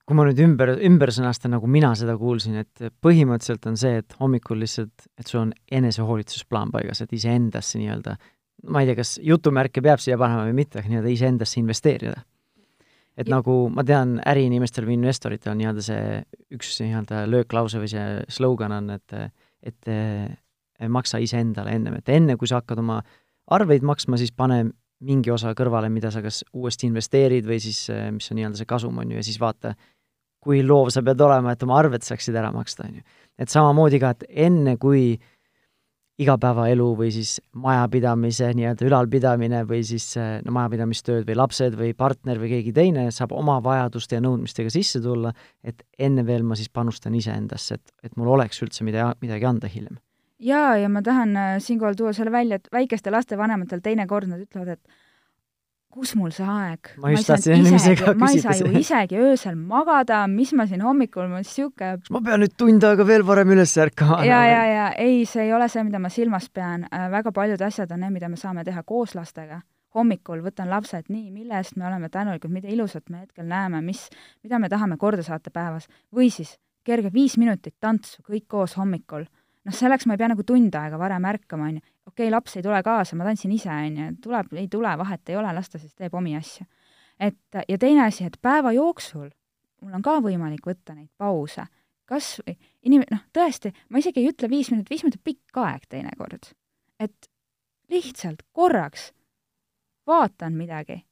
[0.06, 4.16] kui ma nüüd ümber, ümber sõnastan, nagu mina seda kuulsin, et põhimõtteliselt on see, et
[4.18, 8.16] hommikul lihtsalt, et sul on enesehoolitsusplaan paigas, et iseendasse nii-öelda,
[8.68, 12.18] ma ei tea, kas jutumärke peab siia panema või mitte, aga nii-öelda iseendasse investeerida
[13.16, 13.37] et ja.
[13.37, 16.05] nagu ma tean, äriinimestel või investoritel on nii-öelda see
[16.57, 19.18] üks nii-öelda lööklause või see slogan on, et
[19.62, 22.98] et äh, maksa iseendale ennem, et enne, kui sa hakkad oma
[23.55, 24.64] arveid maksma, siis pane
[25.03, 28.70] mingi osa kõrvale, mida sa kas uuesti investeerid või siis äh, mis on nii-öelda see
[28.70, 29.75] kasum, on ju, ja siis vaata,
[30.42, 33.07] kui loov sa pead olema, et oma arved saaksid ära maksta, on ju.
[33.38, 35.12] et samamoodi ka, et enne, kui
[36.22, 42.52] igapäevaelu või siis majapidamise nii-öelda ülalpidamine või siis no majapidamistööd või lapsed või partner või
[42.56, 45.32] keegi teine saab oma vajaduste ja nõudmistega sisse tulla,
[45.64, 49.70] et enne veel ma siis panustan iseendasse, et, et mul oleks üldse mida, midagi anda
[49.70, 50.00] hiljem.
[50.42, 54.42] jaa, ja ma tahan äh, siinkohal tuua selle välja, et väikeste laste vanematel teinekord nad
[54.42, 55.01] ütlevad, et
[55.92, 56.92] kus mul see aeg?
[57.02, 58.20] ma just tahtsin enne ise ka küsida.
[58.20, 61.90] ma ei saa ju isegi öösel magada, mis ma siin hommikul, ma sihuke.
[62.14, 64.22] ma pean nüüd tund aega veel varem üles ärkama?
[64.28, 66.88] ja, ja, ja ei, see ei ole see, mida ma silmas pean.
[66.88, 69.61] Äh, väga paljud asjad on need, mida me saame teha koos lastega.
[69.92, 74.07] hommikul võtan lapsed, nii, mille eest me oleme tänulikud, mida ilusat me hetkel näeme, mis,
[74.42, 75.88] mida me tahame korda saata päevas.
[76.16, 79.28] või siis kerge viis minutit tantsu kõik koos hommikul
[79.64, 81.85] noh, selleks ma ei pea nagu tund aega varem ärkama, on ju.
[82.07, 85.29] okei okay,, laps ei tule kaasa, ma tantsin ise, on ju, tuleb, ei tule, vahet
[85.29, 86.66] ei ole, las ta siis teeb omi asju.
[87.20, 89.31] et ja teine asi, et päeva jooksul
[89.83, 91.66] mul on ka võimalik võtta neid pause.
[92.07, 92.40] kas
[92.85, 96.53] inim-, noh, tõesti, ma isegi ei ütle viis minutit, viis minutit pikk aeg teinekord.
[96.98, 97.31] et
[97.90, 99.12] lihtsalt korraks
[100.07, 101.03] vaatan midagi,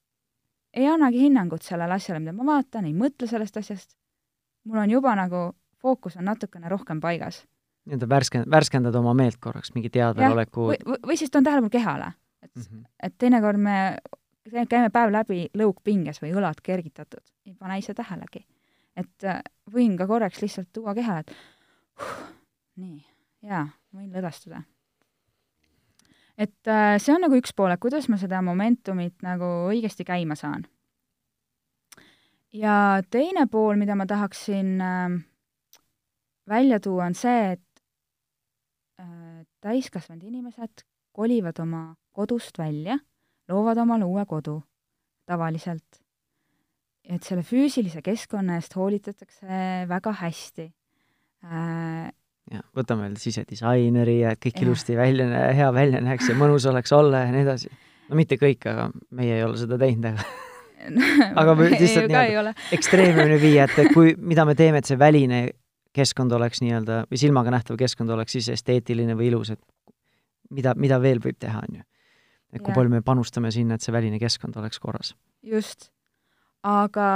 [0.74, 3.96] ei annagi hinnangut sellele asjale, mida ma vaatan, ei mõtle sellest asjast,
[4.64, 7.44] mul on juba nagu fookus on natukene rohkem paigas
[7.90, 12.12] nii-öelda värske, värskendad oma meelt korraks, mingi teadveloleku või, või, või siis toon tähelepanu kehale.
[12.42, 12.84] et mm, -hmm.
[13.02, 13.76] et teinekord me
[14.50, 18.46] käime päev läbi lõug pinges või õlad kergitatud, ei pane ise tähelegi.
[18.96, 21.32] et äh, võin ka korraks lihtsalt tuua kehale, et
[22.00, 22.26] huh,
[22.76, 23.04] nii,
[23.42, 24.62] jaa, võin lõdvestuda.
[26.38, 30.34] et äh, see on nagu üks pool, et kuidas ma seda momentumit nagu õigesti käima
[30.34, 30.66] saan.
[32.52, 35.20] ja teine pool, mida ma tahaksin äh,
[36.48, 37.69] välja tuua, on see, et
[39.64, 41.82] täiskasvanud inimesed kolivad oma
[42.16, 42.98] kodust välja,
[43.48, 44.60] loovad omale uue kodu
[45.30, 46.00] tavaliselt.
[47.10, 50.66] et selle füüsilise keskkonna eest hoolitsetakse väga hästi
[51.44, 52.10] äh,.
[52.52, 54.66] jah, võtame veel sisedisaineri ja et kõik ja.
[54.66, 57.72] ilusti välja, hea välja näeks ja mõnus oleks olla ja nii edasi.
[58.08, 60.28] no mitte kõik, aga meie ei ole seda teinud, aga
[61.40, 65.42] aga lihtsalt nii-öelda ekstreemne viia, et kui, mida me teeme, et see väline
[65.96, 69.62] keskkond oleks nii-öelda, või silmaga nähtav keskkond oleks siis esteetiline või ilus, et
[70.50, 71.86] mida, mida veel võib teha, on ju.
[72.52, 72.76] et kui ja.
[72.76, 75.14] palju me panustame sinna, et see väline keskkond oleks korras.
[75.42, 75.90] just.
[76.62, 77.06] aga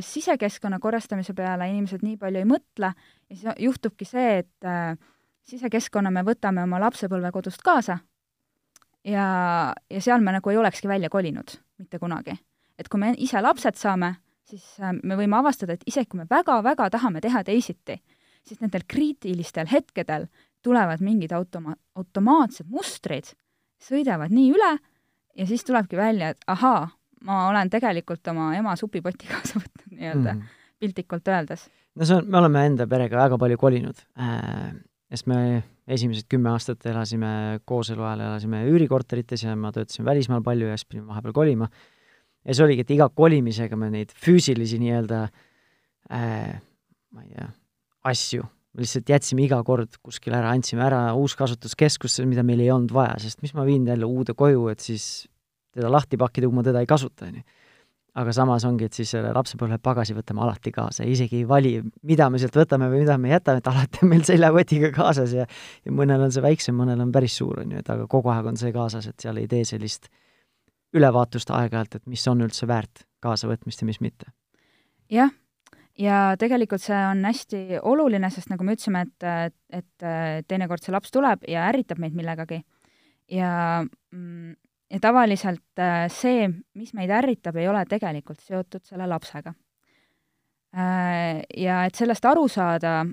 [0.00, 4.96] sisekeskkonna korrastamise peale inimesed nii palju ei mõtle ja siis juhtubki see, et äh,
[5.44, 7.98] sisekeskkonna me võtame oma lapsepõlvekodust kaasa
[9.04, 9.26] ja,
[9.90, 12.38] ja seal me nagu ei olekski välja kolinud mitte kunagi.
[12.78, 14.14] et kui me ise lapsed saame,
[14.48, 18.00] siis äh, me võime avastada, et isegi kui me väga-väga tahame teha teisiti,
[18.44, 20.26] siis nendel kriitilistel hetkedel
[20.64, 23.30] tulevad mingid automa-, automaatsed mustrid,
[23.82, 24.72] sõidavad nii üle
[25.36, 26.86] ja siis tulebki välja, et ahaa,
[27.24, 31.68] ma olen tegelikult oma ema supipoti kaasa võtnud nii-öelda mm., piltlikult öeldes.
[31.94, 34.74] no see on, me oleme enda perega väga palju kolinud äh,,
[35.12, 35.38] sest me
[35.94, 40.88] esimesed kümme aastat elasime kooselu ajal, elasime üürikorterites ja ma töötasin välismaal palju ja siis
[40.88, 41.68] pidime vahepeal kolima.
[42.44, 45.26] ja see oligi, et iga kolimisega me neid füüsilisi nii-öelda
[46.12, 46.54] äh,
[47.14, 47.50] ma ei tea,
[48.04, 48.44] asju,
[48.78, 53.42] lihtsalt jätsime iga kord kuskile ära, andsime ära uuskasutuskeskusse, mida meil ei olnud vaja, sest
[53.44, 55.26] mis ma viin jälle uude koju, et siis
[55.74, 57.44] teda lahti pakkida, kui ma teda ei kasuta, on ju.
[58.14, 61.72] aga samas ongi, et siis selle lapsepõlve pagasi võtame alati kaasa, isegi ei vali,
[62.06, 65.46] mida me sealt võtame või mida me jätame, et alati on meil seljakotiga kaasas ja
[65.46, 68.52] ja mõnel on see väiksem, mõnel on päris suur, on ju, et aga kogu aeg
[68.52, 70.10] on see kaasas, et seal ei tee sellist
[70.94, 74.30] ülevaatust aeg-ajalt, et mis on üldse väärt kaasavõtmist ja mis mitte.
[75.10, 75.34] jah
[75.98, 80.06] ja tegelikult see on hästi oluline, sest nagu me ütlesime, et, et
[80.48, 82.62] teinekord see laps tuleb ja ärritab meid millegagi.
[83.30, 84.54] ja, mm,
[84.90, 89.54] ja tavaliselt äh, see, mis meid ärritab, ei ole tegelikult seotud selle lapsega.
[90.74, 93.04] Äh, ja et sellest aru saada,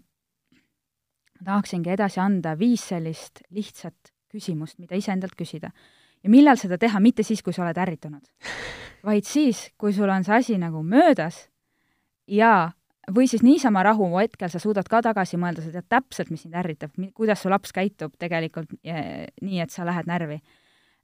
[1.42, 5.72] tahaksingi edasi anda viis sellist lihtsat küsimust, mida iseendalt küsida.
[6.22, 8.28] ja millal seda teha, mitte siis, kui sa oled ärritunud,
[9.04, 11.48] vaid siis, kui sul on see asi nagu möödas
[12.32, 12.72] ja
[13.12, 16.56] või siis niisama rahu hetkel sa suudad ka tagasi mõelda, sa tead täpselt, mis sind
[16.58, 20.40] ärritab, kuidas su laps käitub tegelikult nii, et sa lähed närvi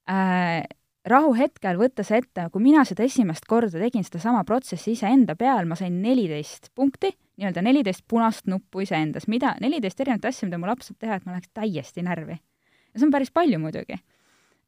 [0.10, 0.64] äh,.
[1.08, 5.76] rahu hetkel võttes ette, kui mina seda esimest korda tegin, sedasama protsessi iseenda peal, ma
[5.80, 10.92] sain neliteist punkti, nii-öelda neliteist punast nuppu iseendas, mida, neliteist erinevat asja, mida mu laps
[10.92, 12.38] saab teha, et ma läheks täiesti närvi.
[12.38, 14.00] ja see on päris palju muidugi.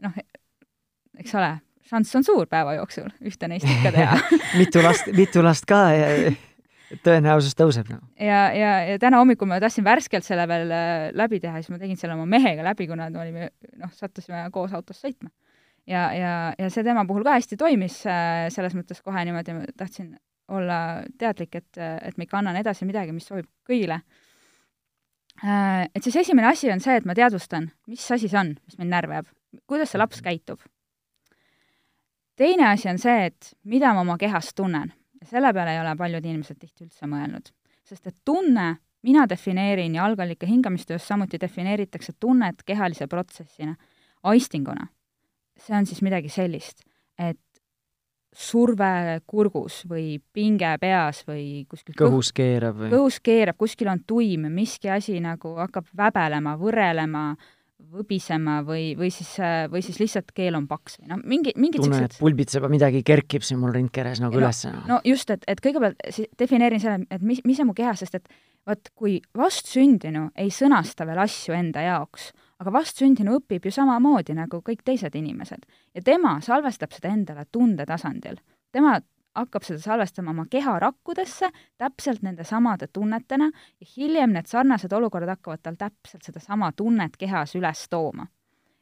[0.04, 0.20] noh,
[1.20, 1.58] eks ole,
[1.92, 4.22] šanss on suur päeva jooksul ühte neist ikka teha
[4.62, 5.90] mitu last, mitu last ka
[7.06, 8.06] tõenäosus tõuseb nagu.
[8.20, 11.82] ja, ja, ja täna hommikul ma tahtsin värskelt selle veel äh, läbi teha, siis ma
[11.82, 15.30] tegin selle oma mehega läbi, kuna me olime, noh, sattusime koos autos sõitma.
[15.90, 19.70] ja, ja, ja see tema puhul ka hästi toimis äh, selles mõttes kohe niimoodi, ma
[19.78, 20.16] tahtsin
[20.50, 20.80] olla
[21.22, 24.00] teadlik, et, et ma ikka annan edasi midagi, mis sobib kõigile.
[25.46, 28.82] Äh, et siis esimene asi on see, et ma teadvustan, mis asi see on, mis
[28.82, 29.30] mind närvab,
[29.70, 30.60] kuidas see laps käitub.
[32.40, 35.96] teine asi on see, et mida ma oma kehas tunnen ja selle peale ei ole
[35.98, 37.52] paljud inimesed tihti üldse mõelnud,
[37.84, 43.76] sest et tunne, mina defineerin ja algallika hingamistöös samuti defineeritakse tunnet kehalise protsessina,
[44.24, 44.88] aistinguna.
[45.60, 46.86] see on siis midagi sellist,
[47.20, 47.40] et
[48.36, 52.90] surve kurgus või pinge peas või kuskil kõhus keerab või?
[52.94, 57.24] kõhus keerab, kuskil on tuim, miski asi nagu hakkab väbelema, võrelema,
[57.80, 59.32] võbisema või, või siis,
[59.72, 63.02] või siis lihtsalt keel on paks või noh, mingi, mingid tunnen, et pulbitseb ja midagi
[63.08, 64.62] kerkib siin mul rindkeres nagu no, üles.
[64.90, 68.28] no just, et, et kõigepealt defineerin selle, et mis, mis on mu kehas, sest et
[68.68, 74.62] vot kui vastsündinu ei sõnasta veel asju enda jaoks, aga vastsündinu õpib ju samamoodi nagu
[74.66, 75.64] kõik teised inimesed
[75.96, 78.42] ja tema salvestab seda endale tundetasandil.
[78.72, 79.00] tema
[79.40, 85.36] hakkab seda salvestama oma keha rakkudesse täpselt nende samade tunnetena ja hiljem need sarnased olukorrad
[85.36, 88.28] hakkavad tal täpselt sedasama tunnet kehas üles tooma.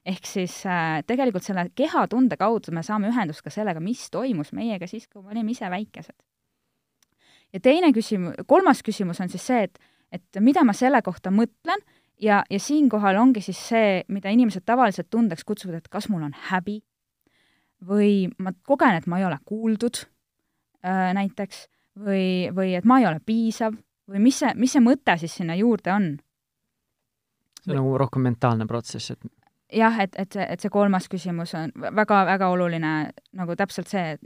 [0.07, 4.87] ehk siis äh, tegelikult selle kehatunde kaudu me saame ühendust ka sellega, mis toimus meiega
[4.87, 6.15] siis, kui me olime ise väikesed.
[7.53, 9.79] ja teine küsimus, kolmas küsimus on siis see, et,
[10.11, 11.83] et mida ma selle kohta mõtlen
[12.21, 16.35] ja, ja siinkohal ongi siis see, mida inimesed tavaliselt tundeks kutsuvad, et kas mul on
[16.49, 16.81] häbi
[17.87, 20.05] või ma kogen, et ma ei ole kuuldud
[21.17, 21.65] näiteks,
[21.99, 23.75] või, või et ma ei ole piisav
[24.07, 26.11] või mis see, mis see mõte siis sinna juurde on?
[27.63, 29.31] see on nagu rohkem mentaalne protsess, et
[29.81, 32.93] jah, et, et see, et see kolmas küsimus on väga-väga oluline,
[33.35, 34.17] nagu täpselt see,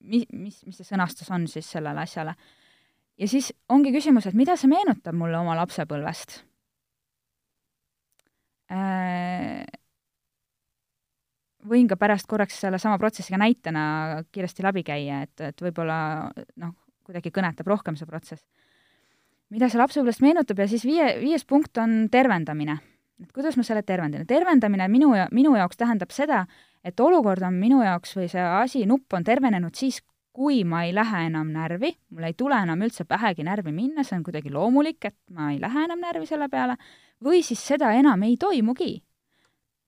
[0.00, 2.36] mis, mis, mis see sõnastus on siis sellele asjale.
[3.18, 6.42] ja siis ongi küsimus, et mida see meenutab mulle oma lapsepõlvest
[8.70, 9.64] Äh,
[11.68, 13.84] võin ka pärast korraks sellesama protsessiga näitena
[14.32, 15.98] kiiresti läbi käia, et, et võib-olla
[16.60, 16.74] noh,
[17.04, 18.44] kuidagi kõnetab rohkem see protsess.
[19.52, 22.78] mida see lapsepõlvest meenutab ja siis viie, viies punkt on tervendamine.
[23.22, 24.26] et kuidas ma selle tervendan.
[24.26, 26.46] tervendamine minu, minu jaoks tähendab seda,
[26.84, 30.02] et olukord on minu jaoks või see asi, nupp on tervenenud siis,
[30.34, 34.16] kui ma ei lähe enam närvi, mul ei tule enam üldse pähegi närvi minna, see
[34.18, 36.74] on kuidagi loomulik, et ma ei lähe enam närvi selle peale,
[37.22, 38.96] või siis seda enam ei toimugi.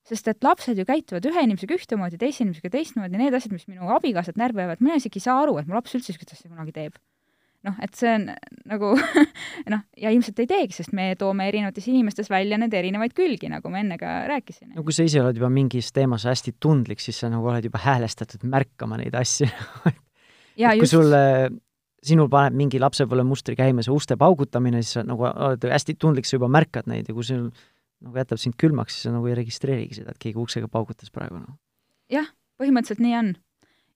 [0.07, 3.91] Sest et lapsed ju käituvad ühe inimesega ühtemoodi, teise inimesega teistmoodi, need asjad, mis minu
[3.97, 6.75] abikaasat närvi ajavad, mina isegi ei saa aru, et mu laps üldse niisugust asja kunagi
[6.77, 6.99] teeb.
[7.67, 8.29] noh, et see on
[8.71, 8.93] nagu
[9.73, 13.73] noh, ja ilmselt ei teegi, sest me toome erinevates inimestes välja nende erinevaid külgi, nagu
[13.73, 14.77] ma enne ka rääkisin.
[14.77, 17.83] no kui sa ise oled juba mingis teemas hästi tundlik, siis sa nagu oled juba
[17.83, 19.51] häälestatud märkama neid asju
[20.63, 20.95] ja, kui just...
[20.95, 21.23] sulle
[22.07, 26.37] sinul paneb mingi lapsepõlvemustri käima, see uste paugutamine, siis sa nagu oled hästi tundlik, sa
[26.37, 27.49] juba märkad neid ja kui sul
[28.05, 31.41] nagu jätab sind külmaks, siis sa nagu ei registreerigi seda, et keegi uksega paugutas praegu,
[31.41, 31.59] noh.
[32.13, 32.29] jah,
[32.61, 33.31] põhimõtteliselt nii on.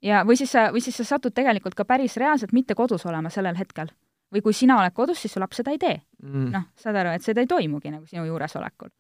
[0.07, 3.33] ja, või siis sa, või siis sa satud tegelikult ka päris reaalselt mitte kodus olema
[3.33, 3.93] sellel hetkel.
[4.31, 6.51] või kui sina oled kodus, siis su laps seda ei tee mm..
[6.55, 8.93] noh, saad aru, et seda ei toimugi nagu sinu juuresolekul.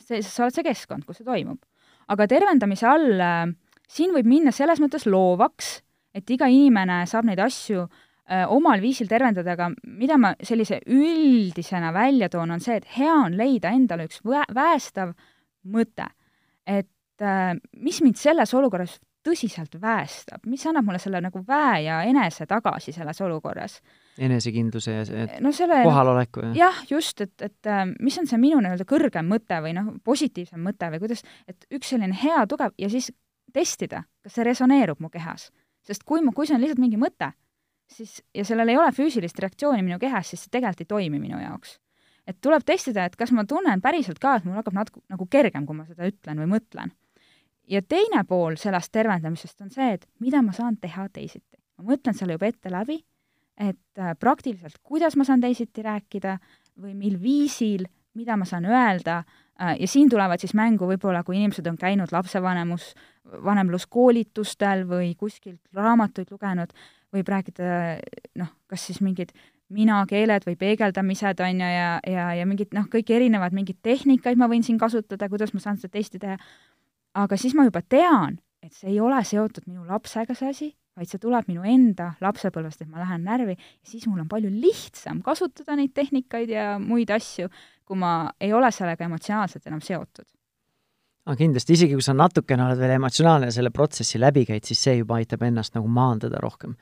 [0.00, 1.62] see, sa oled see keskkond, kus see toimub.
[2.08, 3.46] aga tervendamise all äh,
[3.88, 5.78] siin võib minna selles mõttes loovaks,
[6.14, 8.07] et iga inimene saab neid asju Äh,
[8.52, 13.36] omal viisil tervendada, aga mida ma sellise üldisena välja toon, on see, et hea on
[13.38, 15.14] leida endale üks vä-, väestav
[15.64, 16.10] mõte.
[16.68, 22.00] et äh, mis mind selles olukorras tõsiselt väestab, mis annab mulle selle nagu väe ja
[22.06, 23.78] enese tagasi selles olukorras.
[24.18, 28.40] enesekindluse ja see no, selle, kohaloleku ja jah, just, et, et äh, mis on see
[28.40, 32.74] minu nii-öelda kõrgem mõte või noh, positiivsem mõte või kuidas, et üks selline hea, tugev
[32.78, 33.12] ja siis
[33.54, 35.50] testida, kas see resoneerub mu kehas.
[35.86, 37.32] sest kui ma, kui see on lihtsalt mingi mõte,
[37.92, 41.40] siis, ja sellel ei ole füüsilist reaktsiooni minu kehas, siis see tegelikult ei toimi minu
[41.40, 41.78] jaoks.
[42.28, 45.64] et tuleb testida, et kas ma tunnen päriselt ka, et mul hakkab natuke nagu kergem,
[45.66, 46.92] kui ma seda ütlen või mõtlen.
[47.68, 51.56] ja teine pool sellest tervendamisest on see, et mida ma saan teha teisiti.
[51.78, 53.02] ma mõtlen selle juba ette läbi,
[53.58, 56.38] et äh, praktiliselt, kuidas ma saan teisiti rääkida
[56.78, 61.36] või mil viisil, mida ma saan öelda äh, ja siin tulevad siis mängu võib-olla, kui
[61.36, 62.92] inimesed on käinud lapsevanemus,
[63.44, 66.72] vanemluskoolitustel või kuskilt raamatuid lugenud,
[67.14, 67.68] võib rääkida
[68.40, 69.32] noh, kas siis mingid
[69.74, 74.48] minakeeled või peegeldamised, on ju, ja, ja, ja mingid noh, kõik erinevad mingeid tehnikaid ma
[74.48, 76.38] võin siin kasutada, kuidas ma saan seda testi teha,
[77.20, 81.10] aga siis ma juba tean, et see ei ole seotud minu lapsega, see asi, vaid
[81.10, 85.20] see tuleb minu enda lapsepõlvest, et ma lähen närvi ja siis mul on palju lihtsam
[85.26, 87.52] kasutada neid tehnikaid ja muid asju,
[87.86, 90.26] kui ma ei ole sellega emotsionaalselt enam seotud
[91.28, 94.80] aga kindlasti, isegi kui sa natukene oled veel emotsionaalne ja selle protsessi läbi käid, siis
[94.86, 96.74] see juba aitab ennast nagu maandada rohkem.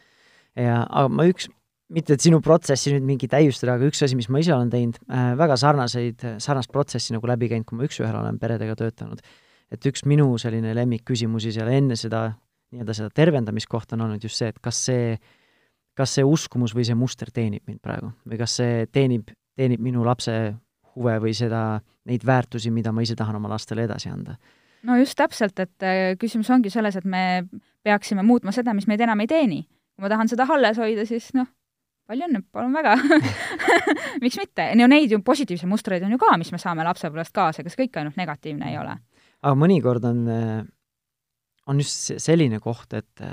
[0.57, 1.49] Ja aga ma üks,
[1.93, 5.01] mitte et sinu protsessi nüüd mingi täiustada, aga üks asi, mis ma ise olen teinud
[5.11, 9.23] äh,, väga sarnaseid, sarnast protsessi nagu läbi käinud, kui ma üks-ühele olen peredega töötanud,
[9.75, 12.29] et üks minu selline lemmikküsimusi seal enne seda,
[12.75, 15.17] nii-öelda seda tervendamiskohta on olnud just see, et kas see,
[15.99, 18.13] kas see uskumus või see muster teenib mind praegu.
[18.27, 20.37] Või kas see teenib, teenib minu lapse
[20.97, 24.37] huve või seda, neid väärtusi, mida ma ise tahan oma lastele edasi anda.
[24.87, 27.47] no just täpselt, et äh, küsimus ongi selles, et me
[27.85, 29.63] peaksime muutma seda, mis meid enam ei teeni.
[29.97, 31.49] kui ma tahan seda alles hoida, siis noh,
[32.07, 32.97] palju õnne, palun väga
[34.25, 37.65] miks mitte, no neid ju positiivseid mustreid on ju ka, mis me saame lapsepõlvest kaasa,
[37.67, 38.97] kas kõik ainult negatiivne ei ole?
[39.43, 40.27] aga mõnikord on,
[41.67, 43.25] on just selline koht, et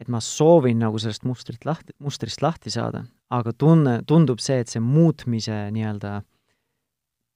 [0.00, 3.04] et ma soovin nagu sellest mustrit lahti, mustrist lahti saada,
[3.36, 6.20] aga tunne, tundub see, et see muutmise nii-öelda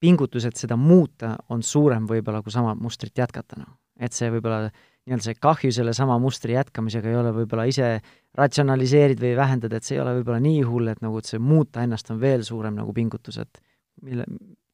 [0.05, 3.79] pingutus, et seda muuta, on suurem võib-olla, kui sama mustrit jätkata, noh.
[4.01, 4.69] et see võib-olla
[5.05, 7.89] nii-öelda see kahju sellesama mustri jätkamisega ei ole võib-olla ise
[8.39, 11.85] ratsionaliseerid või vähendad, et see ei ole võib-olla nii hull, et nagu, et see muuta
[11.85, 13.61] ennast on veel suurem nagu pingutus, et
[14.05, 14.25] mille,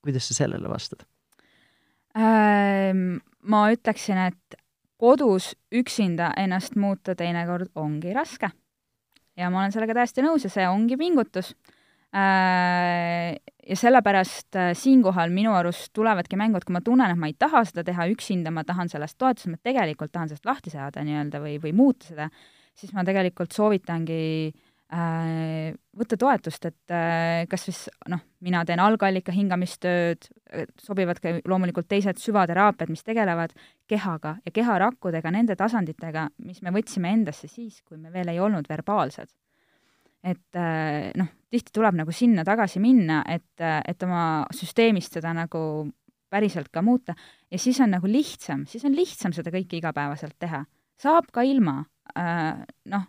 [0.05, 1.03] kuidas sa sellele vastad?
[2.19, 4.61] Ähm, ma ütleksin, et
[5.01, 8.51] kodus üksinda ennast muuta teinekord ongi raske.
[9.37, 11.55] ja ma olen sellega täiesti nõus ja see ongi pingutus
[13.71, 17.37] ja sellepärast äh, siinkohal minu arust tulevadki mängu, et kui ma tunnen, et ma ei
[17.39, 21.43] taha seda teha üksinda, ma tahan sellest toetust, ma tegelikult tahan sellest lahti saada nii-öelda
[21.43, 22.27] või, või muuta seda,
[22.75, 25.71] siis ma tegelikult soovitangi äh,
[26.01, 30.27] võtta toetust, et äh, kas siis noh, mina teen algallika hingamistööd,
[30.83, 33.55] sobivad ka loomulikult teised süvateraapiad, mis tegelevad
[33.87, 38.67] kehaga ja keharakkudega, nende tasanditega, mis me võtsime endasse siis, kui me veel ei olnud
[38.67, 39.31] verbaalsed
[40.25, 45.33] et äh, noh, tihti tuleb nagu sinna tagasi minna, et, äh, et oma süsteemist seda
[45.37, 45.63] nagu
[46.31, 47.17] päriselt ka muuta
[47.51, 50.65] ja siis on nagu lihtsam, siis on lihtsam seda kõike igapäevaselt teha.
[51.01, 51.81] saab ka ilma,
[52.13, 52.61] äh,
[52.93, 53.07] noh,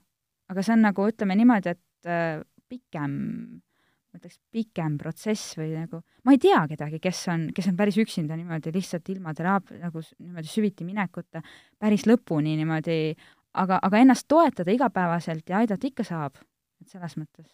[0.51, 2.09] aga see on nagu, ütleme niimoodi, et
[2.71, 3.11] pikem,
[4.11, 7.99] ma ütleks, pikem protsess või nagu, ma ei tea kedagi, kes on, kes on päris
[8.01, 11.43] üksinda niimoodi lihtsalt ilma teraapia, nagu niimoodi süviti minekuta,
[11.79, 12.97] päris lõpuni niimoodi,
[13.59, 16.39] aga, aga ennast toetada igapäevaselt ja aidata ikka saab
[16.81, 17.51] et selles mõttes.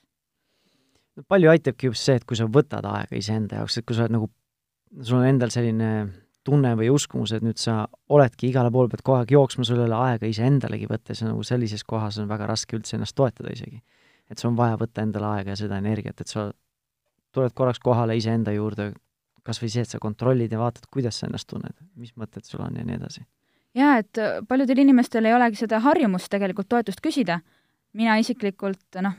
[1.16, 4.06] no palju aitabki just see, et kui sa võtad aega iseenda jaoks, et kui sa
[4.06, 4.30] oled nagu,
[5.02, 5.92] sul on endal selline
[6.48, 7.82] tunne või uskumus, et nüüd sa
[8.14, 11.44] oledki igale poole pead kogu aeg jooksma, sul ei ole aega iseendalegi võtta, siis nagu
[11.44, 13.82] sellises kohas on väga raske üldse ennast toetada isegi.
[14.28, 16.50] et sul on vaja võtta endale aega ja seda energiat, et sa
[17.36, 18.92] tuled korraks kohale iseenda juurde,
[19.44, 22.64] kas või see, et sa kontrollid ja vaatad, kuidas sa ennast tunned, mis mõtted sul
[22.66, 23.24] on ja nii edasi.
[23.76, 27.42] jaa, et paljudel inimestel ei olegi seda harjumust tegelikult toetust küsida
[27.98, 29.18] mina isiklikult noh,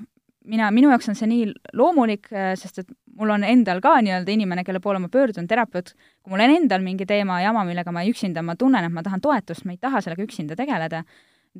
[0.49, 4.33] mina, minu jaoks on see nii loomulik, äh, sest et mul on endal ka nii-öelda
[4.33, 8.05] inimene, kelle poole ma pöördun, terapeut, kui mul on endal mingi teema, jama, millega ma
[8.09, 11.03] üksinda, ma tunnen, et ma tahan toetust, ma ei taha sellega üksinda tegeleda,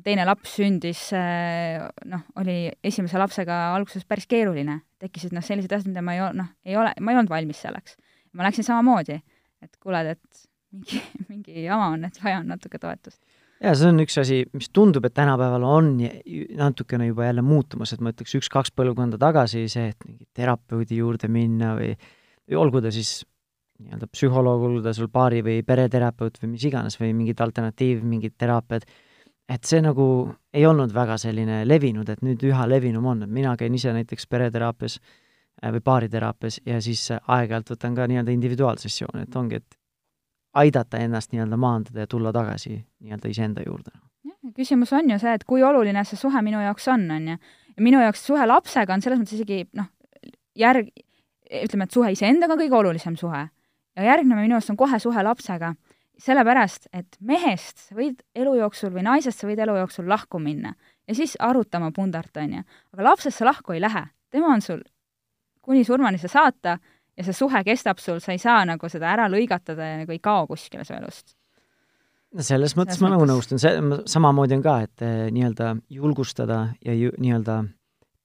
[0.05, 5.91] teine laps sündis, äh, noh, oli esimese lapsega alguses päris keeruline, tekkisid noh, sellised asjad,
[5.91, 7.97] mida ma ei noh, ei ole, ma ei olnud valmis selleks.
[8.37, 9.17] ma läksin samamoodi,
[9.65, 11.01] et kuule, et mingi,
[11.31, 13.19] mingi jama on, et vaja on natuke toetust
[13.59, 15.91] jaa, see on üks asi, mis tundub, et tänapäeval on
[16.59, 21.29] natukene juba jälle muutumas, et ma ütleks üks-kaks põlvkonda tagasi see, et mingi terapeudi juurde
[21.31, 21.91] minna või,
[22.47, 23.19] või olgu ta siis
[23.79, 28.35] nii-öelda psühholoog, olgu ta sul paari- või pereterapeut või mis iganes või mingid alternatiiv, mingid
[28.39, 28.85] teraapiad,
[29.49, 30.05] et see nagu
[30.53, 34.27] ei olnud väga selline levinud, et nüüd üha levinum on, et mina käin ise näiteks
[34.29, 39.78] pereteraapias äh, või baariteraapias ja siis aeg-ajalt võtan ka nii-öelda individuaalsessioone, et ongi, et
[40.53, 43.91] aidata ennast nii-öelda maandada ja tulla tagasi nii-öelda iseenda juurde.
[44.55, 47.37] küsimus on ju see, et kui oluline see suhe minu jaoks on, on ju.
[47.77, 49.87] ja minu jaoks suhe lapsega on selles mõttes isegi noh,
[50.55, 50.89] järg,
[51.63, 53.47] ütleme, et suhe iseendaga on kõige olulisem suhe.
[53.95, 55.73] ja järgneva minu arust on kohe suhe lapsega,
[56.19, 60.73] sellepärast et mehest sa võid elu jooksul või naisest sa võid elu jooksul lahku minna
[61.07, 62.63] ja siis arutama pundart, on ju.
[62.93, 64.81] aga lapsest sa lahku ei lähe, tema on sul
[65.61, 66.79] kuni surmani sa saata
[67.19, 70.21] ja see suhe kestab sul, sa ei saa nagu seda ära lõigatada ja nagu ei
[70.23, 71.35] kao kuskile su elust.
[72.35, 73.75] no selles mõttes selles ma nagu nõustun, see,
[74.09, 77.63] samamoodi on ka, et eh, nii-öelda julgustada ja ju, nii-öelda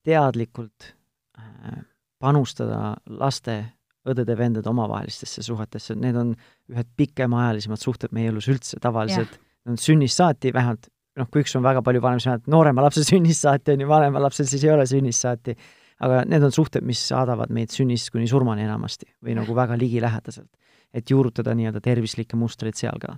[0.04, 0.92] teadlikult
[1.40, 1.80] äh,
[2.22, 3.62] panustada laste,
[4.04, 6.34] õdede-vendade omavahelistesse suhetesse, need on
[6.68, 11.54] ühed pikemaajalisemad suhted meie elus üldse tavaliselt, nad on sünnist saati, vähemalt noh, kui üks
[11.56, 14.66] on väga palju vanem, siis vähemalt noorema lapse sünnist saati on ju, vanemal lapsel siis
[14.66, 15.56] ei ole sünnist saati
[16.02, 20.50] aga need on suhted, mis saadavad meid sünnist kuni surmani enamasti või nagu väga ligilähedaselt,
[20.94, 23.16] et juurutada nii-öelda tervislikke mustreid seal ka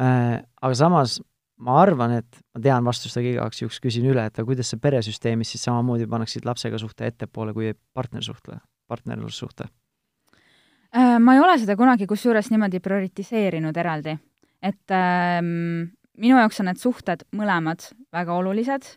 [0.00, 0.42] äh,.
[0.64, 1.18] Aga samas
[1.64, 4.78] ma arvan, et ma tean vastust, aga igaks juhuks küsin üle, et aga kuidas sa
[4.80, 8.58] peresüsteemis siis samamoodi paneksid lapsega suhte ettepoole kui partnersuhtle,
[8.90, 9.68] partnerlussuhte?
[10.94, 14.16] Äh, ma ei ole seda kunagi kusjuures niimoodi prioritiseerinud eraldi,
[14.62, 18.90] et ähm, minu jaoks on need suhted mõlemad väga olulised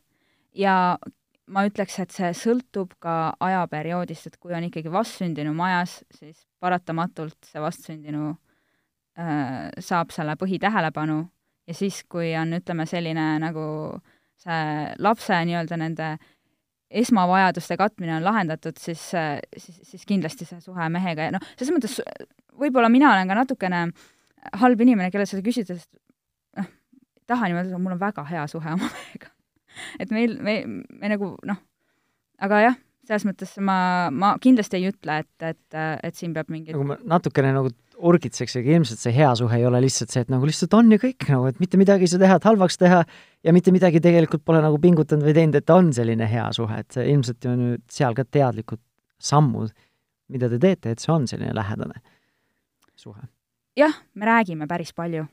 [0.57, 0.97] ja
[1.53, 7.37] ma ütleks, et see sõltub ka ajaperioodist, et kui on ikkagi vastsündinu majas, siis paratamatult
[7.47, 8.29] see vastsündinu
[9.19, 11.19] äh, saab selle põhitähelepanu
[11.67, 13.67] ja siis, kui on, ütleme, selline nagu
[14.37, 14.63] see
[15.03, 16.09] lapse nii-öelda nende
[16.87, 19.01] esmavajaduste katmine on lahendatud, siis,
[19.57, 21.97] siis, siis kindlasti see suhe mehega ja noh, selles mõttes
[22.57, 23.81] võib-olla mina olen ka natukene
[24.61, 25.91] halb inimene, kellelt seda küsida, sest
[26.59, 26.69] noh,
[27.27, 29.33] tahan niimoodi, et mul on väga hea suhe oma mehega.
[29.99, 30.59] Et meil, me,
[30.89, 31.59] me nagu noh,
[32.43, 33.79] aga jah, selles mõttes ma,
[34.11, 38.57] ma kindlasti ei ütle, et, et, et siin peab mingi nagu ma natukene nagu urgitseks,
[38.59, 41.25] aga ilmselt see hea suhe ei ole lihtsalt see, et nagu lihtsalt on ja kõik
[41.31, 42.99] nagu, et mitte midagi ei saa teha, et halvaks teha
[43.47, 46.97] ja mitte midagi tegelikult pole nagu pingutanud või teinud, et on selline hea suhe, et
[46.97, 48.81] see ilmselt on ju seal ka teadlikud
[49.17, 49.73] sammud,
[50.33, 52.03] mida te teete, et see on selline lähedane
[52.97, 53.23] suhe.
[53.77, 55.25] jah, me räägime päris palju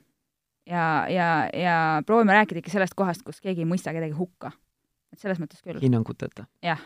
[0.69, 4.51] ja, ja, ja proovime rääkida ikka sellest kohast, kus keegi ei mõista kedagi hukka.
[5.13, 5.81] et selles mõttes küll.
[5.81, 6.47] hinnanguteta?
[6.63, 6.81] jah.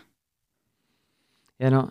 [1.59, 1.87] ja no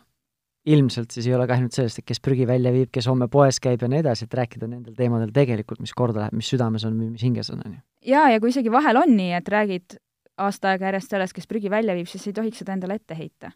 [0.69, 3.61] ilmselt siis ei ole ka ainult sellest, et kes prügi välja viib, kes homme poes
[3.63, 6.99] käib ja nii edasi, et rääkida nendel teemadel tegelikult, mis korda läheb, mis südames on
[6.99, 7.83] mis hinges on, on ju.
[8.13, 9.99] jaa, ja kui isegi vahel on nii, et räägid
[10.39, 13.53] aasta aega järjest sellest, kes prügi välja viib, siis ei tohiks seda endale ette heita.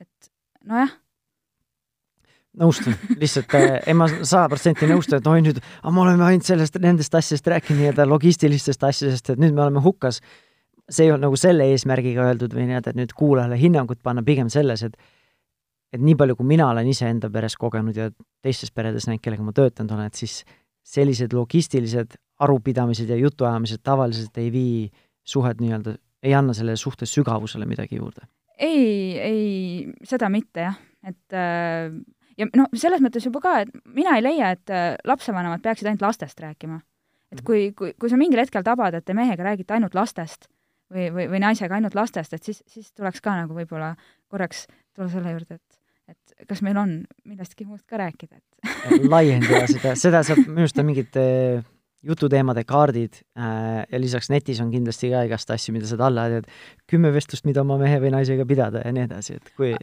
[0.00, 0.32] et
[0.64, 0.92] nojah.
[2.58, 6.78] Nõustun, lihtsalt äh, ei ma sada protsenti nõustun, et oi nüüd, ma oleme ainult sellest,
[6.82, 10.20] nendest asjadest rääkinud, nii-öelda logistilistest asjadest, et nüüd me oleme hukkas.
[10.88, 14.48] see ei olnud nagu selle eesmärgiga öeldud või nii-öelda, et nüüd kuulajale hinnangut panna, pigem
[14.48, 14.96] selles, et
[15.92, 18.10] et nii palju, kui mina olen iseenda peres kogenud ja
[18.44, 20.42] teistes peredes näinud, kellega ma töötanud olen, et siis
[20.84, 24.90] sellised logistilised arupidamised ja jutuajamised tavaliselt ei vii
[25.24, 28.28] suhet nii-öelda, ei anna sellele suhte sügavusele midagi juurde?
[28.58, 29.42] ei, ei,
[30.02, 31.92] seda mitte jah, et äh,
[32.38, 36.04] ja noh, selles mõttes juba ka, et mina ei leia, et äh, lapsevanemad peaksid ainult
[36.06, 36.80] lastest rääkima.
[37.32, 40.48] et kui, kui, kui sa mingil hetkel tabad, et te mehega räägite ainult lastest
[40.92, 43.94] või, või, või naisega ainult lastest, et siis, siis tuleks ka nagu võib-olla
[44.28, 44.66] korraks
[44.96, 45.78] tulla selle juurde, et
[46.08, 46.92] et kas meil on
[47.28, 51.66] millestki muust ka rääkida, et laiendada seda, seda saab, minu arust on mingid äh,
[52.08, 56.46] jututeemade kaardid äh, ja lisaks netis on kindlasti ka igast asju, mida saad alla ajada,
[56.46, 59.74] et kümme vestlust, mida oma mehe või naisega pidada ja nii edasi, et kui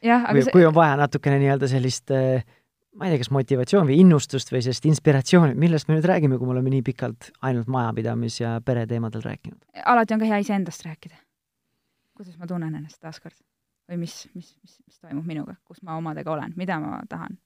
[0.00, 0.52] kui, see...
[0.52, 2.44] kui on vaja natukene nii-öelda sellist äh,
[2.96, 6.48] ma ei tea, kas motivatsioon või innustust või sellist inspiratsiooni, millest me nüüd räägime, kui
[6.48, 9.60] me oleme nii pikalt ainult majapidamis- ja pereteemadel rääkinud?
[9.84, 11.20] alati on ka hea iseendast rääkida.
[12.16, 13.36] kuidas ma tunnen ennast taaskord
[13.90, 17.38] või mis, mis, mis, mis toimub minuga, kus ma omadega olen, mida ma tahan.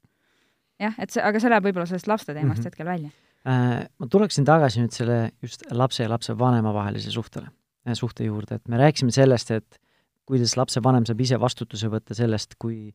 [0.80, 2.72] jah, et see, aga see läheb võib-olla sellest laste teemast mm -hmm.
[2.72, 3.10] hetkel välja
[3.46, 3.86] äh,.
[3.98, 7.48] Ma tuleksin tagasi nüüd selle just lapse ja lapsevanema vahelise suhtele,
[7.92, 9.80] suhte juurde, et me rääkisime sellest, et
[10.28, 12.94] kuidas lapsevanem saab ise vastutuse võtta sellest, kui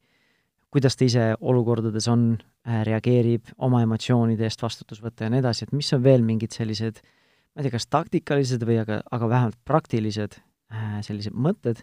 [0.73, 5.65] kuidas ta ise olukordades on äh,, reageerib, oma emotsioonide eest vastutus võtta ja nii edasi,
[5.65, 9.57] et mis on veel mingid sellised ma ei tea, kas taktikalised või aga, aga vähemalt
[9.65, 11.81] praktilised äh, sellised mõtted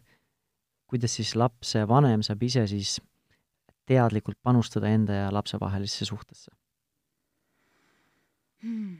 [0.91, 2.97] kuidas siis lapsevanem saab ise siis
[3.87, 6.51] teadlikult panustada enda ja lapse vahelisse suhtesse
[8.63, 8.97] hmm.?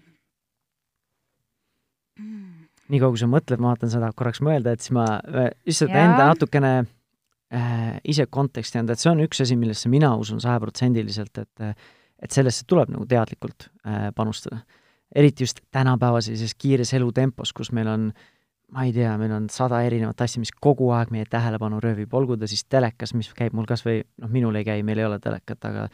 [2.17, 2.56] Hmm.
[2.93, 5.07] Niikaua, kui sa mõtled, ma vaatan seda korraks mõelda, et siis ma
[5.67, 6.05] lihtsalt ja.
[6.05, 11.45] enda natukene äh, ise konteksti anda, et see on üks asi, millesse mina usun sajaprotsendiliselt,
[11.45, 14.63] et et sellesse tuleb nagu teadlikult äh, panustada.
[15.15, 18.07] eriti just tänapäeva sellises kiires elutempos, kus meil on
[18.73, 22.37] ma ei tea, meil on sada erinevat asja, mis kogu aeg meie tähelepanu röövib, olgu
[22.37, 25.21] ta siis telekas, mis käib mul kas või noh, minul ei käi, meil ei ole
[25.23, 25.87] telekat, aga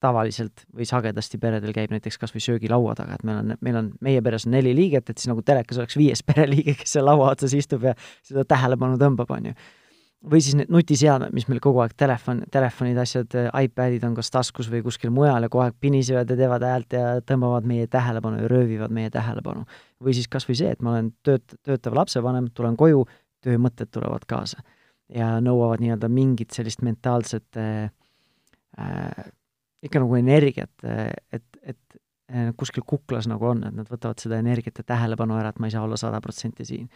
[0.00, 3.90] tavaliselt või sagedasti peredel käib näiteks kas või söögilaua taga, et meil on, meil on,
[4.04, 7.32] meie peres on neli liiget, et siis nagu telekas oleks viies pereliige, kes seal laua
[7.32, 9.58] otsas istub ja seda tähelepanu tõmbab, on ju
[10.18, 14.66] või siis need nutiseadmed, mis meil kogu aeg telefon, telefonid, asjad, iPadid on kas taskus
[14.70, 18.48] või kuskil mujal ja kogu aeg pinisevad ja teevad häält ja tõmbavad meie tähelepanu ja
[18.50, 19.62] röövivad meie tähelepanu.
[20.02, 23.06] või siis kas või see, et ma olen tööt-, töötav lapsevanem, tulen koju,
[23.46, 24.58] töömõtted tulevad kaasa
[25.08, 27.90] ja nõuavad nii-öelda mingit sellist mentaalset äh,
[28.78, 29.30] äh,
[29.82, 30.72] ikka nagu energiat,
[31.32, 31.98] et, et
[32.58, 35.74] kuskil kuklas nagu on, et nad võtavad seda energiat ja tähelepanu ära, et ma ei
[35.74, 36.88] saa olla sada protsenti siin.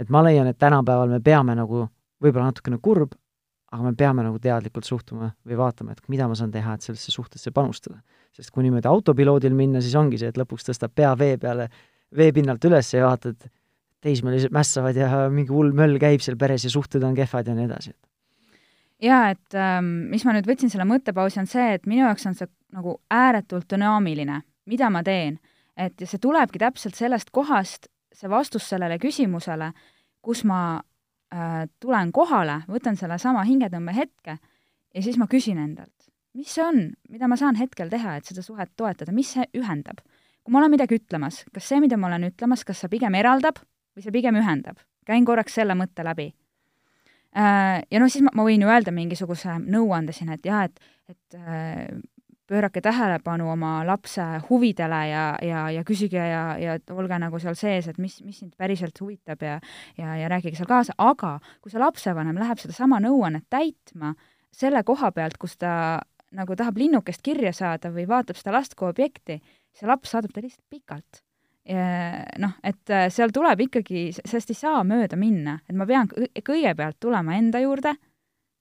[0.00, 1.84] et ma leian, et tänapäeval me peame nagu
[2.20, 3.14] võib-olla natukene kurb,
[3.70, 7.12] aga me peame nagu teadlikult suhtuma või vaatama, et mida ma saan teha, et sellesse
[7.14, 8.00] suhtesse panustada.
[8.34, 11.68] sest kui niimoodi autopiloodil minna, siis ongi see, et lõpuks tõstab pea vee peale,
[12.16, 13.48] veepinnalt üles ja vaatad,
[14.00, 17.66] teismelised mässavad ja mingi hull möll käib seal peres ja suhted on kehvad ja nii
[17.68, 17.92] edasi.
[19.02, 22.36] Jaa, et ähm, mis ma nüüd võtsin selle mõttepausi, on see, et minu jaoks on
[22.38, 25.40] see nagu ääretult dünaamiline, mida ma teen.
[25.80, 29.70] et see tulebki täpselt sellest kohast, see vastus sellele küsimusele,
[30.20, 34.36] kus ma äh, tulen kohale, võtan sellesama hingetõmbehetke
[34.94, 38.44] ja siis ma küsin endalt, mis see on, mida ma saan hetkel teha, et seda
[38.44, 40.02] suhet toetada, mis see ühendab?
[40.40, 43.60] kui ma olen midagi ütlemas, kas see, mida ma olen ütlemas, kas see pigem eraldab
[43.94, 44.80] või see pigem ühendab?
[45.06, 46.30] käin korraks selle mõtte läbi.
[47.34, 50.80] Ja noh, siis ma, ma võin ju öelda mingisuguse nõuande siin, et jah, et,
[51.12, 51.84] et äh,
[52.50, 57.86] pöörake tähelepanu oma lapse huvidele ja, ja, ja küsige ja, ja olge nagu seal sees,
[57.92, 59.60] et mis, mis sind päriselt huvitab ja
[59.98, 64.16] ja, ja rääkige seal kaasa, aga kui see lapsevanem läheb sedasama nõuannet täitma
[64.50, 65.72] selle koha pealt, kus ta
[66.34, 69.38] nagu tahab linnukest kirja saada või vaatab seda last kui objekti,
[69.70, 71.22] see laps saadab ta lihtsalt pikalt
[71.74, 76.98] noh, et äh, seal tuleb ikkagi, sellest ei saa mööda minna, et ma pean kõigepealt
[77.02, 77.94] tulema enda juurde,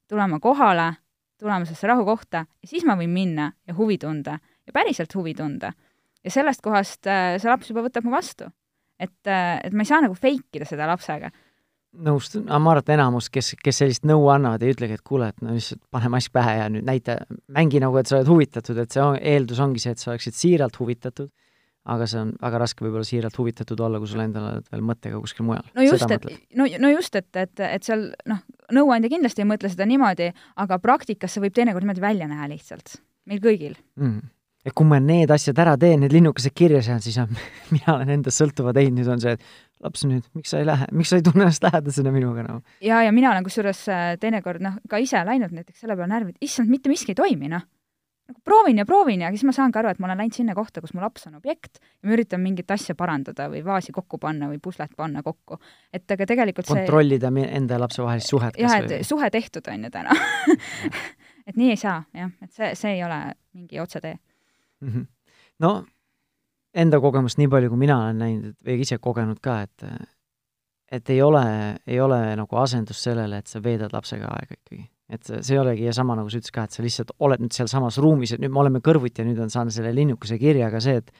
[0.09, 0.91] tulema kohale,
[1.39, 5.71] tulema sellesse rahukohta ja siis ma võin minna ja huvi tunda ja päriselt huvi tunda.
[6.23, 8.49] ja sellest kohast äh, see laps juba võtab mu vastu.
[8.99, 11.31] et, äh, et ma ei saa nagu fake ida seda lapsega.
[11.89, 15.31] Nõustun, aga ma arvan, et enamus, kes, kes sellist nõu annavad, ei ütlegi, et kuule,
[15.31, 17.15] et no lihtsalt pane mask pähe ja nüüd näita,
[17.49, 20.37] mängi nagu, et sa oled huvitatud, et see on, eeldus ongi see, et sa oleksid
[20.37, 21.31] siiralt huvitatud
[21.89, 25.19] aga see on väga raske võib-olla siiralt huvitatud olla, kui sul endal oled veel mõttega
[25.21, 25.67] kuskil mujal.
[25.75, 26.25] no just, et,
[26.57, 28.41] no, no just, et, et, et seal noh,
[28.75, 30.31] nõuandja kindlasti ei mõtle seda niimoodi,
[30.63, 34.19] aga praktikas see võib teinekord niimoodi välja näha lihtsalt, meil kõigil mm..
[34.69, 37.33] et kui ma need asjad ära teen, need linnukesed kirja sean, siis on,
[37.75, 40.89] mina olen endast sõltuva teinud, nüüd on see, et laps nüüd, miks sa ei lähe,
[40.91, 42.77] miks sa ei tunne ennast lähedasena minuga nagu no??
[42.83, 46.35] ja, ja mina olen kusjuures äh, teinekord noh, ka ise läinud näiteks selle peale närvi,
[46.35, 47.65] et issand, mitte miski ei toimi, noh
[48.29, 50.81] nagu proovin ja proovin ja siis ma saangi aru, et ma olen läinud sinna kohta,
[50.83, 54.49] kus mu laps on objekt ja ma üritan mingit asja parandada või vaasi kokku panna
[54.51, 55.59] või puslet panna kokku.
[55.93, 57.47] et aga tegelikult kontrollida see...
[57.59, 58.59] enda ja lapse vahelist suhet.
[58.61, 59.03] jah, et või...
[59.07, 60.17] suhe tehtud on ju täna
[61.47, 63.19] et nii ei saa, jah, et see, see ei ole
[63.57, 64.93] mingi otsetee mm.
[64.93, 65.07] -hmm.
[65.65, 65.73] no
[66.73, 69.89] enda kogemust nii palju, kui mina olen näinud või ise kogenud ka, et
[70.91, 71.43] et ei ole,
[71.87, 75.87] ei ole nagu asendust sellele, et sa veedad lapsega aega ikkagi et see ei olegi
[75.87, 78.53] ja sama, nagu sa ütlesid ka, et sa lihtsalt oled nüüd sealsamas ruumis, et nüüd
[78.53, 81.11] me oleme kõrvuti ja nüüd on saanud selle linnukese kirja ka see, et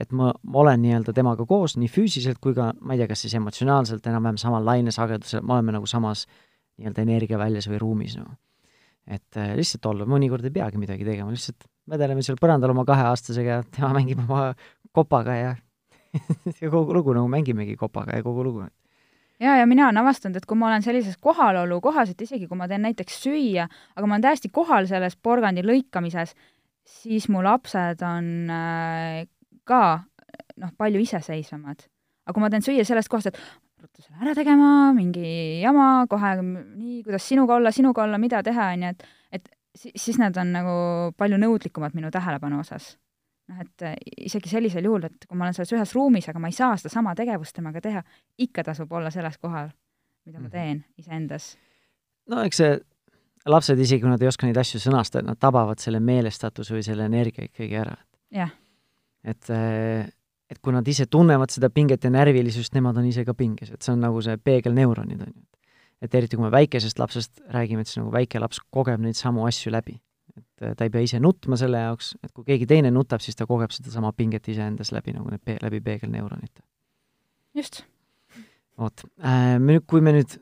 [0.00, 3.20] et ma, ma olen nii-öelda temaga koos nii füüsiliselt kui ka, ma ei tea, kas
[3.22, 6.24] siis emotsionaalselt enam-vähem samal lainesagedusel, me oleme nagu samas
[6.80, 8.32] nii-öelda energiaväljas või ruumis, noh.
[9.06, 13.60] et äh, lihtsalt olla, mõnikord ei peagi midagi tegema, lihtsalt vedeleme seal põrandal oma kaheaastasega
[13.76, 14.48] tema mängib oma
[14.94, 15.52] kopaga ja
[16.60, 18.66] ja kogu lugu nagu mängimegi kopaga ja kogu lugu
[19.44, 22.58] ja, ja mina olen avastanud, et kui ma olen sellises kohalolu kohas, et isegi kui
[22.58, 23.66] ma teen näiteks süüa,
[23.96, 26.34] aga ma olen täiesti kohal selles porgandi lõikamises,
[26.84, 29.20] siis mu lapsed on äh,
[29.68, 29.82] ka
[30.60, 31.86] noh, palju iseseisvamad.
[32.24, 36.36] aga kui ma teen süüa sellest kohast, et ruttu selle ära tegema, mingi jama, kohe
[36.40, 39.54] nii, kuidas sinuga olla, sinuga olla, mida teha, on ju, et et
[39.98, 40.74] siis nad on nagu
[41.18, 42.92] palju nõudlikumad minu tähelepanu osas
[43.50, 43.94] noh, et äh,
[44.28, 47.14] isegi sellisel juhul, et kui ma olen selles ühes ruumis, aga ma ei saa sedasama
[47.18, 48.02] tegevust temaga teha,
[48.40, 49.70] ikka tasub olla selles kohal,
[50.26, 50.52] mida ma mhm.
[50.54, 51.54] teen iseendas.
[52.30, 52.74] no eks see,
[53.50, 57.08] lapsed isegi, kui nad ei oska neid asju sõnastada, nad tabavad selle meelestatuse või selle
[57.10, 57.96] energia ikkagi ära.
[58.34, 58.54] jah.
[59.24, 60.06] et, äh,
[60.50, 63.82] et kui nad ise tunnevad seda pinget ja närvilisust, nemad on ise ka pinges, et
[63.82, 65.44] see on nagu see peegelneuronid, on ju.
[66.04, 69.46] et eriti, kui me väikesest lapsest räägime, et siis nagu väike laps kogeb neid samu
[69.48, 70.00] asju läbi
[70.40, 73.46] et ta ei pea ise nutma selle jaoks, et kui keegi teine nutab, siis ta
[73.50, 76.64] kogeb sedasama pinget iseendas läbi nagu need läbi peegelneuronite.
[77.54, 77.84] just.
[78.78, 80.36] vot äh,, me nüüd, kui me nüüd,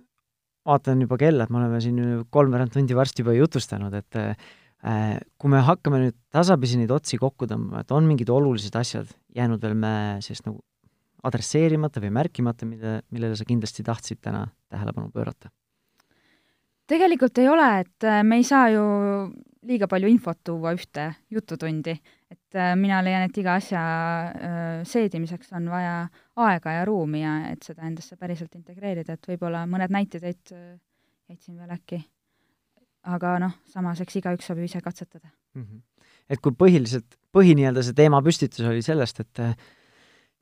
[0.69, 5.53] vaatan juba kella, et me oleme siin kolmveerand tundi varsti juba jutustanud, et äh, kui
[5.53, 9.75] me hakkame nüüd tasapisi neid otsi kokku tõmbama, et on mingid olulised asjad jäänud veel
[9.79, 10.63] mäe seest nagu
[11.23, 15.53] adresseerimata või märkimata, mille, millele sa kindlasti tahtsid täna tähelepanu pöörata?
[16.91, 18.85] Tegelikult ei ole, et äh, me ei saa ju
[19.69, 21.95] liiga palju infot tuua ühte jututundi,
[22.33, 25.97] et äh, mina leian, et iga asja äh, seedimiseks on vaja
[26.47, 30.57] aega ja ruumi ja et seda endasse päriselt integreerida, et võib-olla mõned näited jäid,
[31.31, 32.03] jäid siin veel äkki.
[33.03, 35.63] aga noh, samas eks igaüks saab ju ise katsetada mm.
[35.63, 35.81] -hmm.
[36.31, 39.41] et kui põhiliselt, põhi nii-öelda see teemapüstitus oli sellest, et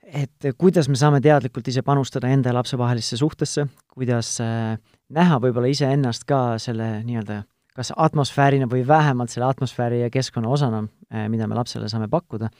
[0.02, 4.76] et kuidas me saame teadlikult ise panustada enda ja lapse vahelisse suhtesse, kuidas äh,
[5.14, 7.42] näha võib-olla iseennast ka selle nii-öelda
[7.76, 12.50] kas atmosfäärina või vähemalt selle atmosfääri ja keskkonna osana, äh, mida me lapsele saame pakkuda.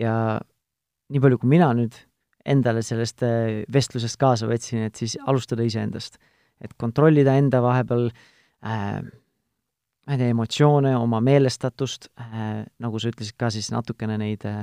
[0.00, 0.40] ja
[1.08, 1.94] nii palju, kui mina nüüd
[2.46, 6.18] endale sellest äh, vestlusest kaasa võtsin, et siis alustada iseendast.
[6.60, 8.08] et kontrollida enda vahepeal
[8.64, 9.02] äh,
[10.06, 14.62] ma ei tea, emotsioone, oma meelestatust äh,, nagu sa ütlesid ka, siis natukene neid äh,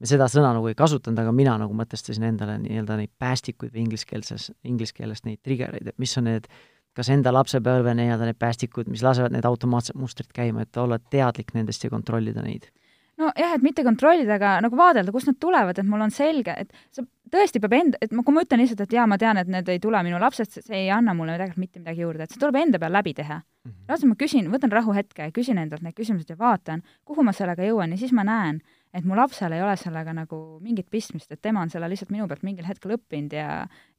[0.00, 3.86] me seda sõna nagu ei kasutanud, aga mina nagu mõtestasin endale nii-öelda neid päästikuid või
[3.86, 6.48] ingliskeelses, inglise keeles neid trigger'eid, et mis on need
[6.96, 11.52] kas enda lapsepõlve nii-öelda need päästikud, mis lasevad need automaatsed mustrid käima, et olla teadlik
[11.56, 12.70] nendest ja kontrollida neid?
[13.16, 16.72] nojah, et mitte kontrollida, aga nagu vaadelda, kust nad tulevad, et mul on selge, et
[16.92, 19.48] sa tõesti peab enda, et ma, kui ma ütlen lihtsalt, et jaa, ma tean, et
[19.50, 22.42] need ei tule minu lapsest, see ei anna mulle tegelikult mitte midagi juurde, et see
[22.42, 23.70] tuleb enda peal läbi teha mm.
[23.70, 23.86] -hmm.
[23.88, 27.96] lausa ma küsin, võtan rahuhetke küsin endalt need küsimused ja vaatan, kuhu ma sellega jõuan
[27.96, 28.60] ja siis ma näen,
[28.94, 32.26] et mu lapsel ei ole sellega nagu mingit pistmist, et tema on selle lihtsalt minu
[32.30, 33.48] pealt mingil hetkel õppinud ja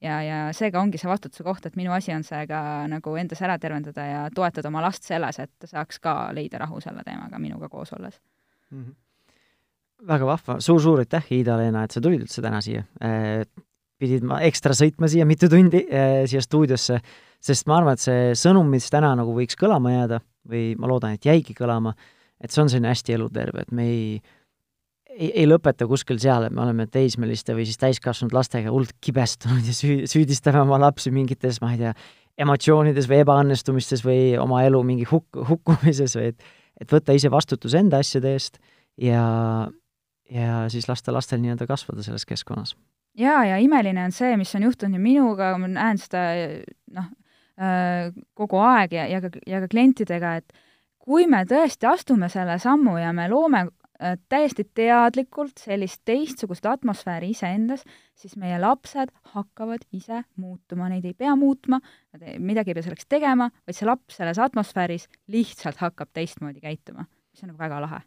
[0.03, 3.41] ja, ja seega ongi see vastutuse koht, et minu asi on see ka nagu endas
[3.45, 7.41] ära tervendada ja toetada oma last selles, et ta saaks ka leida rahu selle teemaga
[7.41, 8.19] minuga koos olles
[8.71, 8.83] mm.
[8.83, 8.95] -hmm.
[10.07, 13.45] väga vahva suur,, suur-suur aitäh, Iida-Leena, et sa tulid üldse täna siia äh,.
[13.97, 16.99] pidid ma ekstra sõitma siia mitu tundi äh, siia stuudiosse,
[17.41, 21.13] sest ma arvan, et see sõnum, mis täna nagu võiks kõlama jääda või ma loodan,
[21.17, 21.95] et jäigi kõlama,
[22.39, 24.21] et see on selline hästi eluterve, et me ei
[25.17, 29.65] ei, ei lõpeta kuskil seal, et me oleme teismeliste või siis täiskasvanud lastega hullult kibestunud
[29.65, 31.95] ja süü-, süüdistame oma lapsi mingites, ma ei tea,
[32.37, 36.47] emotsioonides või ebaõnnestumistes või oma elu mingi hukk, hukkumises või et
[36.77, 38.59] et võtta ise vastutus enda asjade eest
[39.01, 39.23] ja,
[40.29, 42.75] ja siis lasta lastel nii-öelda kasvada selles keskkonnas.
[43.17, 46.27] jaa, ja imeline on see, mis on juhtunud ju minuga, ma näen seda
[46.93, 47.09] noh,
[48.37, 50.53] kogu aeg ja, ja ka, ja ka klientidega, et
[51.01, 53.65] kui me tõesti astume selle sammu ja me loome
[54.29, 57.83] täiesti teadlikult sellist teistsugust atmosfääri iseendas,
[58.17, 61.79] siis meie lapsed hakkavad ise muutuma, neid ei pea muutma,
[62.37, 67.43] midagi ei pea selleks tegema, vaid see laps selles atmosfääris lihtsalt hakkab teistmoodi käituma, mis
[67.43, 68.01] on nagu väga lahe.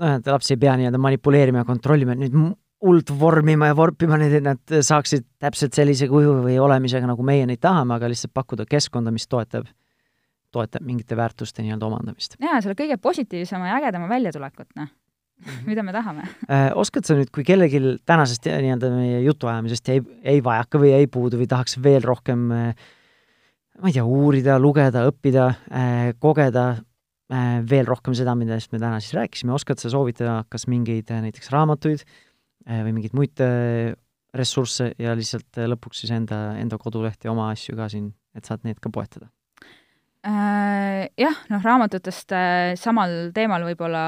[0.00, 4.16] nojah, et laps ei pea nii-öelda manipuleerima ja kontrollima, et nüüd hullult vormima ja vorpima
[4.20, 8.32] neid, et nad saaksid täpselt sellise kuju või olemisega, nagu meie neid tahame, aga lihtsalt
[8.36, 9.68] pakkuda keskkonda, mis toetab
[10.54, 12.36] toetab mingite väärtuste nii-öelda omandamist.
[12.42, 15.64] jaa, selle kõige positiivsema ja ägedama väljatulekut, noh mhm.
[15.68, 16.70] mida me tahame äh,.
[16.78, 21.40] oskad sa nüüd, kui kellelgi tänasest nii-öelda meie jutuajamisest jäi, jäi vajaka või jäi puudu
[21.40, 22.86] või tahaks veel rohkem äh,
[23.80, 26.70] ma ei tea, uurida, lugeda, õppida äh,, kogeda
[27.70, 32.02] veel rohkem seda, millest me täna siis rääkisime, oskad sa soovitada kas mingeid näiteks raamatuid
[32.66, 33.42] või mingeid muid
[34.34, 38.66] ressursse ja lihtsalt lõpuks siis enda, enda koduleht ja oma asju ka siin, et saad
[38.66, 39.30] need ka poetada?
[40.20, 44.02] Äh, jah, noh, raamatutest äh, samal teemal võib-olla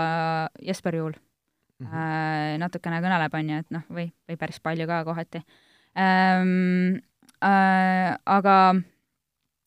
[0.60, 2.58] Jesper Juul mm -hmm.
[2.60, 5.44] natukene kõneleb, on ju, et noh, või, või päris palju ka kohati
[5.96, 7.00] ähm,.
[7.42, 8.74] Äh, aga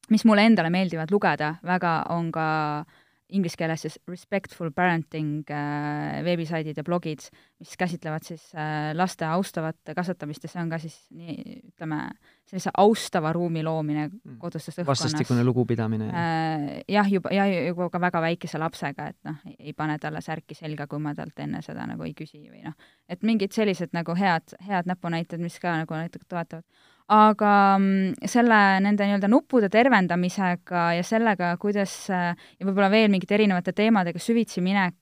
[0.09, 2.45] mis mulle endale meeldivad lugeda väga, on ka
[2.79, 7.23] äh, inglise keeles siis respectful parenting äh, veebisaidid ja blogid,
[7.59, 12.01] mis käsitlevad siis äh, laste austavat kasvatamist ja see on ka siis nii, ütleme,
[12.45, 14.37] sellise austava ruumi loomine mm.
[14.41, 15.05] kodustes õhkkonnas.
[15.05, 16.67] vastastikune lugupidamine äh,.
[16.91, 20.87] jah, juba, ja juba ka väga väikese lapsega, et noh, ei pane talle särki selga,
[20.91, 22.77] kui ma talt enne seda nagu ei küsi või noh,
[23.09, 26.65] et mingid sellised nagu head, head näpunäited, mis ka nagu näiteks toetavad
[27.11, 32.33] aga mm, selle, nende nii-öelda nuppude tervendamisega ja sellega, kuidas ja
[32.65, 34.97] võib-olla veel mingite erinevate teemadega süvitsi minek,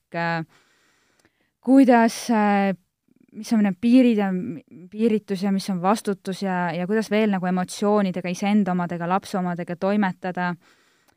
[1.64, 2.18] kuidas,
[3.34, 4.28] mis on need piirid ja
[4.92, 9.76] piiritus ja mis on vastutus ja, ja kuidas veel nagu emotsioonidega, iseenda omadega, lapse omadega
[9.80, 10.52] toimetada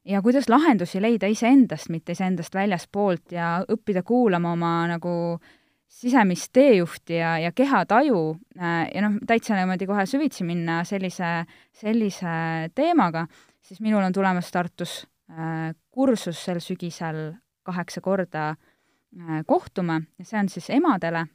[0.07, 5.55] ja kuidas lahendusi leida iseendast, mitte iseendast väljaspoolt ja õppida kuulama oma nagu äh,
[5.88, 8.21] sisemist teejuhti ja, ja kehataju
[8.59, 12.33] äh, ja noh, täitsa niimoodi kohe süvitsi minna sellise, sellise
[12.75, 13.25] teemaga,
[13.63, 14.99] siis minul on tulemas Tartus
[15.31, 17.21] äh, kursus sel sügisel
[17.67, 21.25] kaheksa korda äh, kohtume ja see on siis emadele,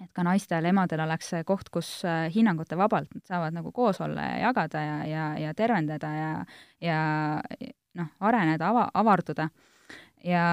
[0.00, 2.00] et ka naistel, emadel oleks see koht, kus
[2.34, 6.32] hinnangute vabalt nad saavad nagu koos olla ja jagada ja, ja, ja tervendada ja,
[6.80, 6.98] ja
[7.94, 9.48] noh, areneda, ava, avarduda
[10.24, 10.44] ja,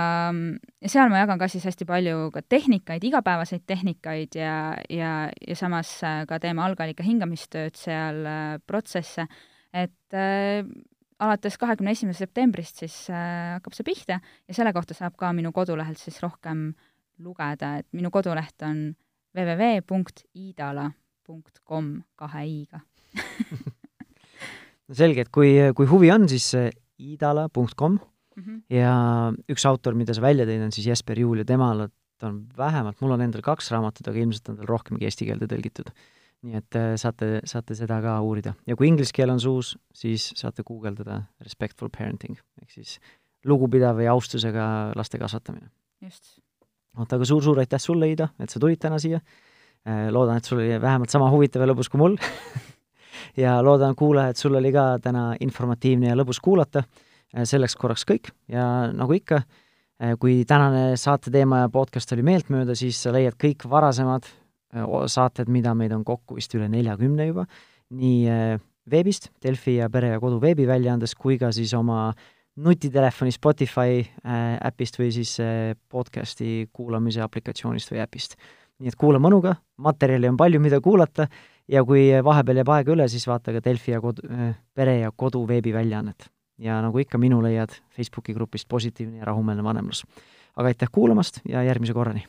[0.82, 5.56] ja seal ma jagan ka siis hästi palju ka tehnikaid, igapäevaseid tehnikaid ja, ja, ja
[5.58, 9.24] samas äh, ka teeme algallika hingamistööd seal äh, protsesse,
[9.74, 10.66] et äh,
[11.22, 15.50] alates kahekümne esimesest septembrist siis äh, hakkab see pihta ja selle kohta saab ka minu
[15.56, 16.60] kodulehelt siis rohkem
[17.22, 18.78] lugeda, et minu koduleht on
[19.38, 21.86] www.idala.com
[22.20, 22.80] kahe i-ga.
[24.92, 26.52] No selge, et kui, kui huvi on, siis
[27.00, 28.11] idala.com
[28.42, 28.46] mm.
[28.46, 28.62] -hmm.
[28.76, 31.88] ja üks autor, mida sa välja tõid, on siis Jesper Juul ja temal
[32.24, 35.92] on vähemalt, mul on endal kaks raamatut, aga ilmselt on tal rohkemgi eesti keelde tõlgitud.
[36.42, 38.54] nii et äh, saate, saate seda ka uurida.
[38.68, 43.00] ja kui inglise keel on suus, siis saate guugeldada respectful parenting ehk siis
[43.46, 44.66] lugupidav ja austusega
[44.96, 45.70] laste kasvatamine.
[46.02, 46.40] just.
[46.98, 49.22] oota, aga suur-suur aitäh sulle, Ida, et sa tulid täna siia.
[49.88, 52.18] Äh, loodan, et sul oli vähemalt sama huvitav ja lõbus kui mul
[53.44, 56.84] ja loodan, kuulajad, sul oli ka täna informatiivne ja lõbus kuulata
[57.32, 59.42] selleks korraks kõik ja nagu ikka,
[60.02, 64.88] äh, kui tänane saate teema ja podcast oli meeltmööda, siis sa leiad kõik varasemad äh,
[65.08, 67.48] saated, mida meid on kokku vist üle neljakümne juba,
[67.92, 68.60] nii
[68.92, 72.10] veebist, Delfi ja Pere ja Kodu veebiväljaandest kui ka siis oma
[72.62, 74.00] nutitelefoni Spotify
[74.64, 75.38] äpist või siis
[75.92, 78.36] podcasti kuulamise aplikatsioonist või äpist.
[78.80, 81.28] nii et kuula mõnuga, materjali on palju, mida kuulata
[81.68, 84.24] ja kui vahepeal jääb aega üle, siis vaata ka Delfi ja kodu,
[84.74, 86.32] Pere ja Kodu veebiväljaannet
[86.62, 90.06] ja nagu ikka, minu leiad Facebooki grupist Positiivne ja rahumeelne vanemlus.
[90.56, 92.26] aga aitäh kuulamast ja järgmise korrani!